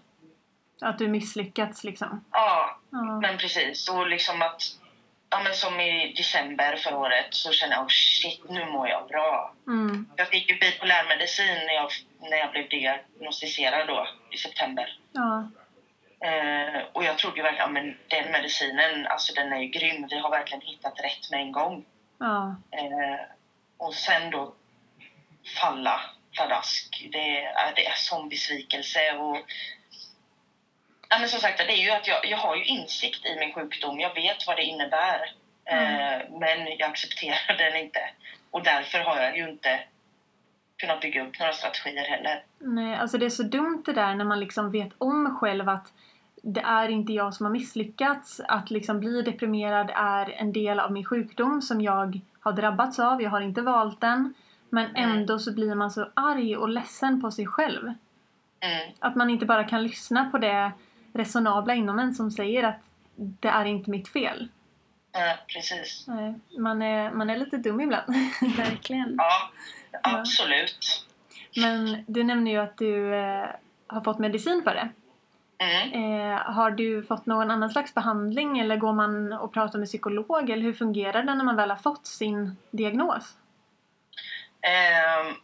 Att 0.82 0.98
du 0.98 1.08
misslyckats 1.08 1.84
liksom. 1.84 2.26
Ja, 2.32 2.80
Ja. 2.92 3.20
men 3.22 3.38
precis. 3.38 3.90
Och 3.90 4.08
liksom 4.08 4.42
att, 4.42 4.62
ja 5.32 5.40
men 5.44 5.54
som 5.54 5.80
i 5.80 6.14
december 6.18 6.76
förra 6.76 6.98
året 6.98 7.28
så 7.30 7.52
kände 7.52 7.76
jag, 7.76 7.84
oh 7.84 7.90
shit, 7.90 8.50
nu 8.50 8.66
mår 8.66 8.88
jag 8.88 9.08
bra. 9.08 9.54
Mm. 9.68 10.10
Jag 10.18 10.28
fick 10.28 10.50
ju 10.50 10.60
bipolär 10.60 11.08
medicin 11.08 11.58
när 11.66 11.74
jag, 11.74 11.90
när 12.20 12.38
jag 12.38 12.52
blev 12.52 12.70
diagnostiserad 12.70 13.88
då 13.88 14.08
i 14.32 14.38
september. 14.38 15.00
Ja. 15.12 15.50
Eh, 16.28 16.82
och 16.92 17.04
jag 17.04 17.18
trodde 17.18 17.38
ju 17.38 17.44
verkligen, 17.44 17.68
ja, 17.68 17.82
men 17.82 17.98
den 18.08 18.32
medicinen, 18.32 19.08
alltså 19.08 19.34
den 19.34 19.54
är 19.54 19.58
ju 19.58 19.68
grym. 19.68 20.08
Vi 20.10 20.20
har 20.20 20.30
verkligen 20.30 20.62
hittat 20.62 21.00
rätt 21.00 21.32
med 21.32 21.40
en 21.40 21.52
gång. 21.52 21.86
Ja. 22.20 22.56
Eh, 22.72 23.20
och 23.78 23.94
sen 23.94 24.30
då 24.30 24.54
falla 25.62 26.02
pladask. 26.32 27.10
Det, 27.12 27.54
det 27.76 27.86
är 27.86 27.96
sån 27.96 28.30
besvikelse. 28.30 29.14
Och, 29.14 29.38
ja, 31.12 31.20
men 31.20 31.30
som 31.30 31.40
sagt, 31.40 31.58
det 31.58 31.74
är 31.74 31.84
ju 31.86 31.92
att 31.92 32.08
jag, 32.08 32.26
jag 32.26 32.38
har 32.38 32.56
ju 32.56 32.66
insikt 32.66 33.26
i 33.26 33.40
min 33.40 33.54
sjukdom. 33.54 34.00
Jag 34.00 34.14
vet 34.16 34.48
vad 34.48 34.56
det 34.56 34.64
innebär. 34.64 35.20
Eh, 35.66 36.40
men 36.40 36.58
jag 36.80 36.90
accepterar 36.90 37.58
den 37.72 37.76
inte. 37.84 38.00
Och 38.52 38.64
därför 38.64 39.00
har 39.00 39.18
jag 39.22 39.38
ju 39.38 39.50
inte 39.50 39.80
kunnat 40.78 41.02
bygga 41.02 41.24
upp 41.28 41.40
några 41.40 41.54
strategier 41.54 42.04
heller. 42.06 42.44
Nej, 42.60 42.96
alltså 42.96 43.18
det 43.18 43.26
är 43.26 43.30
så 43.30 43.44
dumt 43.44 43.84
det 43.86 43.94
där 43.94 44.16
när 44.16 44.26
man 44.26 44.40
liksom 44.40 44.72
vet 44.72 44.90
om 44.98 45.38
själv 45.40 45.70
att 45.70 45.94
det 46.44 46.62
är 46.62 46.90
inte 46.90 47.14
jag 47.14 47.34
som 47.34 47.46
har 47.46 47.54
misslyckats. 47.54 48.42
Att 48.48 48.72
liksom 48.72 49.00
bli 49.00 49.22
deprimerad 49.22 49.92
är 49.96 50.30
en 50.32 50.54
del 50.54 50.80
av 50.80 50.92
min 50.92 51.06
sjukdom 51.06 51.62
som 51.62 51.82
jag 51.82 52.20
har 52.40 52.52
drabbats 52.52 53.00
av. 53.00 53.22
Jag 53.22 53.30
har 53.30 53.42
inte 53.42 53.62
valt 53.62 54.02
den. 54.02 54.34
Men 54.70 54.86
Mm. 54.96 55.12
ändå 55.12 55.40
så 55.40 55.54
blir 55.54 55.76
man 55.76 55.92
så 55.92 56.10
arg 56.14 56.58
och 56.58 56.70
ledsen 56.70 57.22
på 57.22 57.32
sig 57.32 57.46
själv. 57.48 57.84
Mm. 58.60 58.90
Att 59.00 59.16
man 59.16 59.30
inte 59.30 59.46
bara 59.46 59.64
kan 59.64 59.84
lyssna 59.84 60.30
på 60.32 60.38
det 60.38 60.72
resonabla 61.14 61.76
inom 61.76 62.00
en 62.00 62.14
som 62.14 62.32
säger 62.32 62.64
att 62.64 62.80
det 63.16 63.48
är 63.48 63.66
inte 63.66 63.90
mitt 63.90 64.08
fel. 64.08 64.48
Eh, 65.16 65.40
precis. 65.48 66.06
Nej, 66.08 66.34
man, 66.58 66.82
är, 66.82 67.12
man 67.12 67.30
är 67.30 67.38
lite 67.38 67.58
dum 67.58 67.82
ibland. 67.82 68.06
Verkligen. 68.58 69.16
Ja, 69.18 69.52
absolut. 70.04 71.06
Men 71.56 72.04
du 72.08 72.24
nämner 72.24 72.52
ju 72.52 72.58
att 72.58 72.78
du 72.78 73.16
eh, 73.16 73.50
har 73.88 74.02
fått 74.02 74.20
medicin 74.20 74.62
för 74.64 74.74
det. 74.74 74.90
Mm. 75.62 75.94
Eh, 75.94 76.38
har 76.38 76.72
du 76.72 77.04
fått 77.04 77.26
någon 77.26 77.52
annan 77.52 77.70
slags 77.70 77.94
behandling 77.94 78.60
eller 78.60 78.78
går 78.78 78.94
man 78.94 79.34
och 79.34 79.54
pratar 79.54 79.80
med 79.80 79.88
psykolog 79.88 80.50
eller 80.50 80.62
hur 80.62 80.74
fungerar 80.74 81.24
det 81.24 81.34
när 81.34 81.44
man 81.44 81.56
väl 81.56 81.70
har 81.70 81.78
fått 81.78 82.08
sin 82.08 82.58
diagnos? 82.72 83.38
Ehm, 84.62 85.36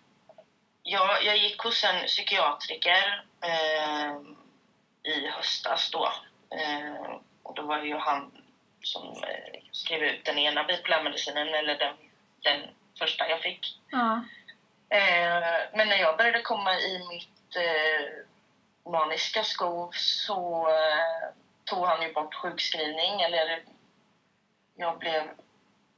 jag, 0.83 1.23
jag 1.25 1.37
gick 1.37 1.59
hos 1.59 1.83
en 1.83 2.05
psykiatriker 2.07 3.25
ehm, 3.41 4.35
i 5.07 5.27
höstas 5.27 5.91
då. 5.91 6.13
Ehm, 6.57 7.19
och 7.43 7.55
då 7.55 7.61
var 7.61 7.77
det 7.77 7.87
ju 7.87 7.97
han 7.97 8.31
som 8.81 9.23
eh, 9.23 9.59
skrev 9.71 10.03
ut 10.03 10.25
den 10.25 10.37
ena 10.37 10.63
bipolärmedicinen, 10.63 11.47
eller 11.47 11.75
den, 11.75 11.93
den 12.43 12.69
första 12.99 13.29
jag 13.29 13.41
fick. 13.41 13.79
Ja, 13.91 14.23
Ehm, 14.89 15.69
men 15.73 15.89
när 15.89 15.97
jag 15.97 16.17
började 16.17 16.41
komma 16.41 16.79
i 16.79 17.07
mitt 17.09 17.55
eh, 17.55 18.91
maniska 18.91 19.43
skov 19.43 19.91
så 19.93 20.69
eh, 20.69 21.29
tog 21.63 21.85
han 21.85 22.01
ju 22.01 22.13
bort 22.13 22.35
sjukskrivning, 22.35 23.21
eller 23.21 23.63
jag 24.75 24.97
blev 24.97 25.21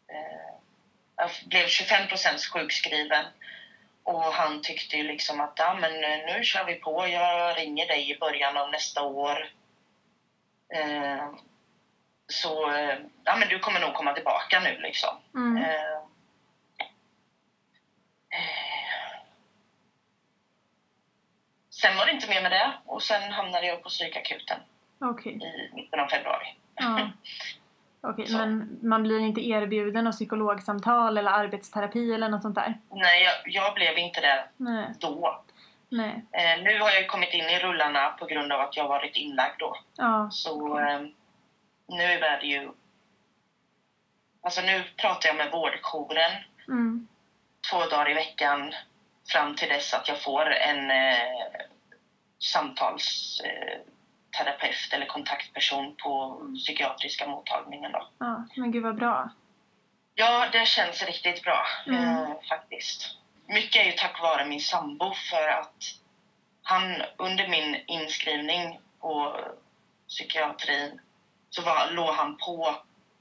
eh, 0.08 0.54
jag 1.16 1.30
blev 1.46 1.66
25% 1.66 2.52
sjukskriven. 2.54 3.26
Och 4.10 4.34
han 4.34 4.62
tyckte 4.62 4.98
ju 4.98 5.04
liksom 5.04 5.42
att 5.42 5.54
ja, 5.56 5.74
men 5.74 5.92
nu 6.02 6.44
kör 6.44 6.66
vi 6.66 6.76
på. 6.76 7.08
Jag 7.08 7.58
ringer 7.58 7.88
dig 7.88 8.12
i 8.12 8.20
början 8.20 8.58
av 8.58 8.72
nästa 8.72 9.04
år. 9.04 9.50
Eh, 10.74 11.30
så 12.28 12.72
eh, 12.72 13.00
ja, 13.24 13.36
men 13.36 13.48
du 13.50 13.60
kommer 13.60 13.80
nog 13.80 13.94
komma 13.94 14.14
tillbaka 14.14 14.60
nu 14.60 14.78
liksom. 14.78 15.18
Mm. 15.34 15.58
Eh, 15.58 15.98
eh. 18.30 19.20
Sen 21.70 21.98
var 21.98 22.06
det 22.06 22.12
inte 22.12 22.30
mer 22.30 22.42
med 22.42 22.52
det 22.52 22.72
och 22.86 23.04
sen 23.04 23.32
hamnade 23.32 23.68
jag 23.68 23.84
på 23.84 23.90
psykakuten 23.90 24.60
Okej. 25.00 25.34
i 25.34 25.76
mitten 25.76 26.00
av 26.00 26.08
februari. 26.08 26.56
Ja. 26.76 27.12
Okej, 28.02 28.28
Så. 28.28 28.38
men 28.38 28.80
man 28.82 29.04
blir 29.04 29.20
inte 29.20 29.42
erbjuden 29.42 30.04
något 30.04 30.16
psykologsamtal 30.16 31.18
eller 31.18 31.32
arbetsterapi 31.32 32.14
eller 32.14 32.30
något 32.30 32.42
sånt 32.42 32.56
där? 32.56 32.78
Nej, 32.92 33.24
jag, 33.24 33.34
jag 33.64 33.74
blev 33.74 33.98
inte 33.98 34.22
det 34.22 34.44
Nej. 34.58 34.86
då. 35.00 35.42
Nej. 35.90 36.26
Eh, 36.32 36.64
nu 36.64 36.80
har 36.80 36.90
jag 36.92 37.08
kommit 37.08 37.34
in 37.34 37.46
i 37.50 37.60
rullarna 37.60 38.10
på 38.10 38.26
grund 38.26 38.52
av 38.54 38.60
att 38.62 38.78
jag 38.78 38.88
varit 38.88 39.16
inlagd 39.16 39.60
då. 39.60 39.76
Ja. 39.96 40.30
Så 40.32 40.80
eh, 40.80 41.00
nu 41.88 42.04
är 42.04 42.40
det 42.40 42.48
ju... 42.48 42.72
Alltså 44.42 44.62
nu 44.62 44.84
pratar 44.98 45.30
jag 45.30 45.36
med 45.38 45.52
vårdjouren 45.52 46.32
Mm. 46.68 47.08
två 47.72 47.78
dagar 47.86 48.12
i 48.12 48.14
veckan 48.14 48.74
fram 49.32 49.56
till 49.56 49.70
dess 49.70 49.94
att 49.94 50.08
jag 50.08 50.22
får 50.22 50.46
en 50.54 50.92
eh, 50.92 51.18
samtalsterapeut 52.40 53.82
eh, 53.84 53.94
terapeut 54.38 54.94
eller 54.94 55.06
kontaktperson 55.06 55.96
på 55.96 56.42
psykiatriska 56.56 57.28
mottagningen. 57.28 57.92
Då. 57.92 58.08
ja. 58.18 58.44
Men 58.56 58.72
gud 58.72 58.84
vad 58.84 58.96
bra. 58.96 59.30
Ja, 60.16 60.48
det 60.52 60.66
känns 60.68 61.02
riktigt 61.04 61.44
bra 61.44 61.66
Mm. 61.86 62.04
eh, 62.04 62.30
faktiskt. 62.50 63.16
Mycket 63.48 63.82
är 63.82 63.86
ju 63.86 63.92
tack 63.92 64.22
vare 64.22 64.46
min 64.46 64.60
sambo 64.60 65.14
för 65.14 65.48
att 65.48 65.84
han 66.64 67.02
under 67.18 67.48
min 67.48 67.76
inskrivning 67.88 68.80
på 69.00 69.40
psykiatrin 70.08 71.02
så 71.50 71.62
var, 71.62 71.92
låg 71.92 72.14
han 72.14 72.38
på 72.38 72.76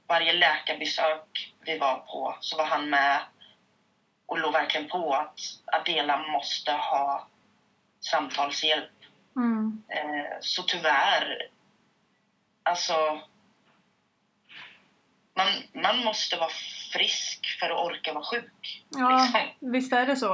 varje 0.07 0.33
läkarbesök 0.33 1.53
vi 1.59 1.77
var 1.77 1.95
på 1.97 2.37
så 2.39 2.57
var 2.57 2.65
han 2.65 2.89
med 2.89 3.19
och 4.25 4.39
låg 4.39 4.53
verkligen 4.53 4.87
på 4.89 5.13
att 5.13 5.39
Adela 5.65 6.17
måste 6.17 6.71
ha 6.71 7.27
samtalshjälp. 7.99 8.91
Mm. 9.39 9.83
Eh, 9.87 10.37
så 10.41 10.63
tyvärr, 10.63 11.47
alltså 12.63 13.21
man, 15.35 15.47
man 15.83 16.03
måste 16.03 16.37
vara 16.37 16.49
frisk 16.93 17.57
för 17.59 17.69
att 17.69 17.85
orka 17.85 18.13
vara 18.13 18.23
sjuk. 18.25 18.83
Ja, 18.89 19.21
Liksom. 19.21 19.71
visst 19.71 19.93
är 19.93 20.05
det 20.05 20.15
så. 20.15 20.33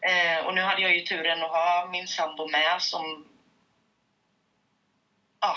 Eh, 0.00 0.46
och 0.46 0.54
nu 0.54 0.60
hade 0.60 0.82
jag 0.82 0.94
ju 0.96 1.00
turen 1.00 1.42
att 1.42 1.50
ha 1.50 1.88
min 1.92 2.06
sambo 2.06 2.48
med 2.48 2.82
som 2.82 3.24
ja, 5.40 5.56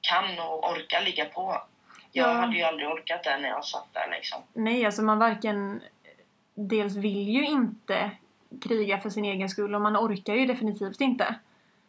kan 0.00 0.38
och 0.38 0.70
orkar 0.72 1.02
ligga 1.02 1.24
på. 1.24 1.62
Jag 2.12 2.28
Ja. 2.28 2.32
hade 2.32 2.56
ju 2.56 2.62
aldrig 2.62 2.88
orkat 2.88 3.24
det 3.24 3.38
när 3.38 3.48
jag 3.48 3.64
satt 3.64 3.86
där 3.94 4.10
liksom. 4.10 4.42
Nej, 4.52 4.86
alltså 4.86 5.02
man 5.02 5.18
varken... 5.18 5.82
Dels 6.58 6.96
vill 6.96 7.28
ju 7.28 7.46
inte 7.46 8.10
kriga 8.62 8.98
för 9.00 9.10
sin 9.10 9.24
egen 9.24 9.48
skull 9.48 9.74
och 9.74 9.80
man 9.80 9.96
orkar 9.96 10.34
ju 10.34 10.46
definitivt 10.46 11.00
inte. 11.00 11.34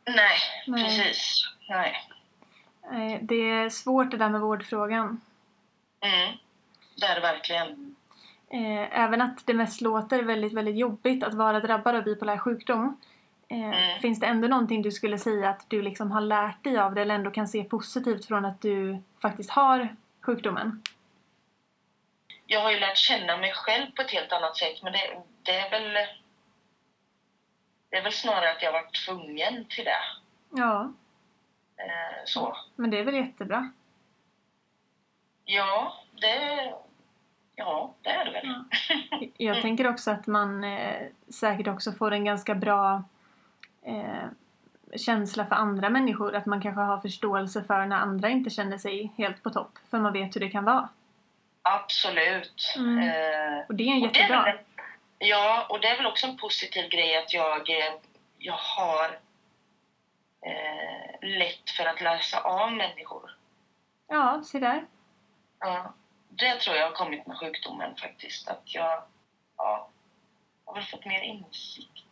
Nej, 0.07 0.37
Nej. 0.67 0.83
precis. 0.83 1.43
Nej. 1.69 1.95
Det 3.21 3.49
är 3.49 3.69
svårt 3.69 4.11
det 4.11 4.17
där 4.17 4.29
med 4.29 4.41
vårdfrågan. 4.41 5.21
Mm. 6.01 6.37
Det 6.99 7.05
är 7.05 7.15
det 7.15 7.21
verkligen. 7.21 7.95
Eh, 8.49 8.99
Även 8.99 9.21
att 9.21 9.45
det 9.45 9.53
mest 9.53 9.81
låter 9.81 10.23
väldigt, 10.23 10.53
väldigt 10.53 10.77
jobbigt 10.77 11.23
att 11.23 11.33
vara 11.33 11.59
drabbad 11.59 11.95
av 11.95 12.03
bipolär 12.03 12.37
sjukdom. 12.37 13.01
eh, 13.49 13.57
Mm. 13.57 13.99
Finns 13.99 14.19
det 14.19 14.27
ändå 14.27 14.47
någonting 14.47 14.81
du 14.81 14.91
skulle 14.91 15.17
säga 15.19 15.49
att 15.49 15.69
du 15.69 15.81
liksom 15.81 16.11
har 16.11 16.21
lärt 16.21 16.63
dig 16.63 16.77
av 16.77 16.95
det 16.95 17.01
eller 17.01 17.15
ändå 17.15 17.31
kan 17.31 17.47
se 17.47 17.63
positivt 17.63 18.25
från 18.25 18.45
att 18.45 18.61
du 18.61 19.01
faktiskt 19.21 19.49
har 19.49 19.95
sjukdomen? 20.21 20.81
Jag 22.45 22.61
har 22.61 22.71
ju 22.71 22.79
lärt 22.79 22.97
känna 22.97 23.37
mig 23.37 23.53
själv 23.55 23.91
på 23.95 24.01
ett 24.01 24.11
helt 24.11 24.31
annat 24.31 24.57
sätt 24.57 24.83
men 24.83 24.93
det, 24.93 25.21
det 25.43 25.51
är 25.59 25.69
väl 25.69 25.97
det 27.89 27.97
är 27.97 28.03
väl 28.03 28.11
snarare 28.11 28.51
att 28.51 28.61
jag 28.61 28.71
varit 28.71 29.05
tvungen 29.05 29.65
till 29.65 29.85
det. 29.85 29.97
Ja, 30.49 30.91
Eh, 31.79 32.23
så. 32.25 32.57
men 32.75 32.89
det 32.89 32.99
är 32.99 33.03
väl 33.03 33.15
jättebra. 33.15 33.71
Ja, 35.45 35.93
det, 36.21 36.73
ja, 37.55 37.93
det 38.01 38.09
är 38.09 38.25
det 38.25 38.31
väl. 38.31 38.43
Ja. 38.43 39.27
Jag 39.37 39.61
tänker 39.61 39.87
också 39.89 40.11
att 40.11 40.27
man 40.27 40.63
eh, 40.63 41.07
säkert 41.29 41.67
också 41.67 41.91
får 41.91 42.11
en 42.11 42.25
ganska 42.25 42.55
bra 42.55 43.03
eh, 43.83 44.25
känsla 44.95 45.45
för 45.45 45.55
andra 45.55 45.89
människor. 45.89 46.35
Att 46.35 46.45
man 46.45 46.61
kanske 46.61 46.81
har 46.81 46.99
förståelse 46.99 47.63
för 47.63 47.85
när 47.85 47.95
andra 47.97 48.29
inte 48.29 48.49
känner 48.49 48.77
sig 48.77 49.13
helt 49.17 49.43
på 49.43 49.49
topp. 49.49 49.77
För 49.89 49.99
man 49.99 50.13
vet 50.13 50.35
hur 50.35 50.41
det 50.41 50.49
kan 50.49 50.63
vara. 50.65 50.89
Absolut. 51.61 52.73
Mm. 52.77 52.99
Eh, 52.99 53.65
Och 53.67 53.75
det 53.75 53.83
är 53.83 53.93
en 53.95 54.03
och 54.03 54.11
det 54.13 54.19
är 54.19 54.21
jättebra. 54.21 54.43
väl, 54.43 54.57
ja, 55.19 55.67
och 55.69 55.81
det 55.81 55.87
är 55.87 55.97
väl 55.97 56.05
också 56.05 56.27
en 56.27 56.37
positiv 56.37 56.89
grej 56.89 57.17
att 57.17 57.33
jag, 57.33 57.69
eh, 57.69 57.93
jag 58.37 58.57
har 58.57 59.19
eh, 60.41 61.29
lätt 61.29 61.69
för 61.77 61.85
att 61.85 62.01
läsa 62.01 62.41
av 62.41 62.73
människor. 62.73 63.37
Ja, 64.07 64.41
se 64.45 64.59
där. 64.59 64.85
Ja, 65.59 65.93
det 66.29 66.59
tror 66.59 66.75
jag 66.75 66.85
har 66.85 66.95
kommit 66.95 67.27
med 67.27 67.37
sjukdomen 67.37 67.95
faktiskt. 67.95 68.47
Att 68.47 68.61
jag 68.65 69.03
ja, 69.57 69.89
har 70.65 70.73
väl 70.73 70.83
fått 70.83 71.05
mer 71.05 71.21
insikt 71.21 72.03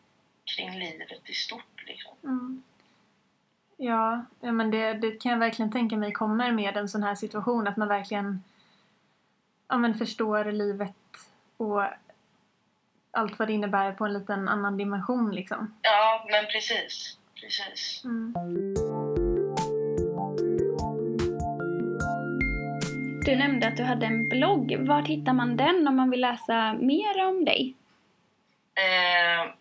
kring 0.55 0.79
livet 0.79 1.29
i 1.29 1.33
stort. 1.33 1.83
Liksom. 1.87 2.13
Mm. 2.23 2.63
Ja, 3.77 4.25
ja 4.39 4.51
men 4.51 4.71
det, 4.71 4.93
det 4.93 5.11
kan 5.11 5.31
jag 5.31 5.39
verkligen 5.39 5.71
tänka 5.71 5.97
mig 5.97 6.11
kommer 6.11 6.51
med 6.51 6.77
en 6.77 6.89
sån 6.89 7.03
här 7.03 7.15
situation. 7.15 7.67
Att 7.67 7.77
man 7.77 7.87
verkligen 7.87 8.43
ja, 9.67 9.77
men 9.77 9.95
förstår 9.95 10.45
livet 10.45 10.95
och 11.57 11.83
allt 13.15 13.39
vad 13.39 13.47
det 13.47 13.53
innebär 13.53 13.91
på 13.91 14.05
en 14.05 14.13
liten 14.13 14.47
annan 14.47 14.77
dimension 14.77 15.31
liksom. 15.35 15.75
Ja, 15.81 16.25
men 16.31 16.45
precis. 16.45 17.17
precis. 17.41 18.01
Mm. 18.05 18.33
Du 23.25 23.35
nämnde 23.35 23.67
att 23.67 23.77
du 23.77 23.83
hade 23.83 24.05
en 24.05 24.29
blogg. 24.29 24.75
Var 24.79 25.01
hittar 25.01 25.33
man 25.33 25.57
den 25.57 25.87
om 25.87 25.95
man 25.95 26.11
vill 26.11 26.21
läsa 26.21 26.73
mer 26.73 27.25
om 27.27 27.45
dig? 27.45 27.75
Eh, 28.75 29.51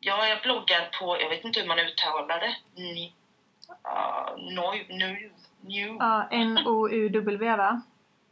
ja, 0.00 0.26
jag 0.26 0.42
bloggar 0.42 0.90
på, 1.00 1.20
jag 1.20 1.28
vet 1.28 1.44
inte 1.44 1.60
hur 1.60 1.68
man 1.68 1.78
uttalar 1.78 2.40
det. 2.40 2.56
Ni, 2.82 3.12
uh, 3.68 4.36
nu, 4.36 4.86
nu, 4.88 5.30
nu. 5.60 5.96
Ja, 5.98 6.28
N-O-U-W 6.30 7.56
va? 7.56 7.82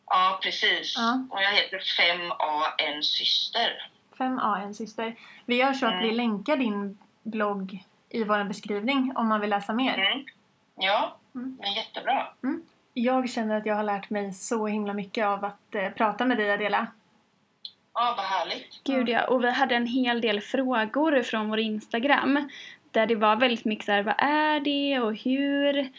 Ja, 0.07 0.38
precis. 0.42 0.94
Ja. 0.96 1.27
Och 1.31 1.42
jag 1.42 1.51
heter 1.51 1.79
5A 1.79 2.62
en 2.79 3.03
syster. 3.03 3.90
5A, 4.18 4.62
en 4.62 4.74
syster. 4.74 5.14
Vi 5.46 5.57
gör 5.57 5.72
så 5.72 5.87
att 5.87 5.92
vi 6.02 6.05
Mm. 6.05 6.16
länkar 6.16 6.57
din 6.57 6.98
blogg 7.22 7.85
i 8.09 8.24
vår 8.24 8.44
beskrivning 8.44 9.12
om 9.16 9.29
man 9.29 9.40
vill 9.40 9.50
läsa 9.50 9.72
mer. 9.72 9.98
Mm. 9.98 10.24
Ja, 10.76 11.16
Mm. 11.35 11.57
men 11.61 11.72
jättebra. 11.72 12.26
Jag 12.94 13.31
känner 13.31 13.57
att 13.57 13.66
jag 13.66 13.74
har 13.76 13.83
lärt 13.85 14.11
mig 14.11 14.33
så 14.33 14.66
himla 14.66 14.92
mycket 14.92 15.26
av 15.26 15.44
att 15.44 15.74
eh, 15.74 15.88
prata 15.90 16.24
med 16.24 16.37
dig 16.37 16.50
Adela. 16.52 16.87
Ja, 17.94 18.14
vad 18.16 18.26
härligt. 18.26 18.81
Gud 18.85 19.09
ja, 19.09 19.26
och 19.26 19.44
vi 19.44 19.50
hade 19.50 19.74
en 19.76 19.87
hel 19.87 20.20
del 20.20 20.40
frågor 20.40 21.22
från 21.22 21.48
vår 21.48 21.59
Instagram. 21.59 22.48
Där 22.90 23.07
det 23.07 23.14
var 23.14 23.37
väldigt 23.37 23.64
mycket 23.64 23.85
så 23.85 23.92
här, 23.92 24.02
vad 24.02 24.14
är 24.18 24.61
det 24.61 25.00
och 25.00 25.14
hur? 25.16 25.90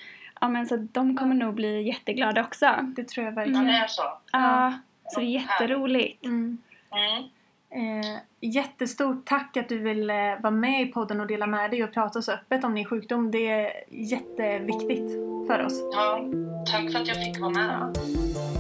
Ja 0.41 0.47
men 0.47 0.67
så 0.67 0.77
de 0.77 1.17
kommer 1.17 1.35
nog 1.35 1.53
bli 1.53 1.81
jätteglada 1.87 2.41
också. 2.41 2.75
Det 2.95 3.07
tror 3.07 3.25
jag 3.25 3.31
Ja, 3.31 3.35
verkligen. 3.35 3.65
det 3.65 3.71
är 3.73 3.87
så. 3.87 4.03
Ja, 4.31 4.73
så 5.05 5.19
det 5.19 5.25
är 5.25 5.29
jätteroligt. 5.29 6.25
Mm. 6.25 6.57
Mm. 6.91 7.23
Eh, 7.69 8.17
jättestort 8.41 9.25
tack 9.25 9.57
att 9.57 9.69
du 9.69 9.77
vill 9.77 10.09
eh, 10.09 10.15
vara 10.43 10.51
med 10.51 10.81
i 10.81 10.85
podden 10.85 11.19
och 11.19 11.27
dela 11.27 11.47
med 11.47 11.71
dig 11.71 11.83
och 11.83 11.93
prata 11.93 12.21
så 12.21 12.31
öppet 12.31 12.63
om 12.63 12.75
din 12.75 12.85
sjukdom. 12.85 13.31
Det 13.31 13.47
är 13.47 13.71
jätteviktigt 13.89 15.11
för 15.47 15.65
oss. 15.65 15.81
Ja, 15.91 16.25
tack 16.71 16.91
för 16.91 16.99
att 16.99 17.07
jag 17.07 17.25
fick 17.25 17.39
vara 17.39 17.51
med. 17.51 17.93
Ja. 17.95 18.56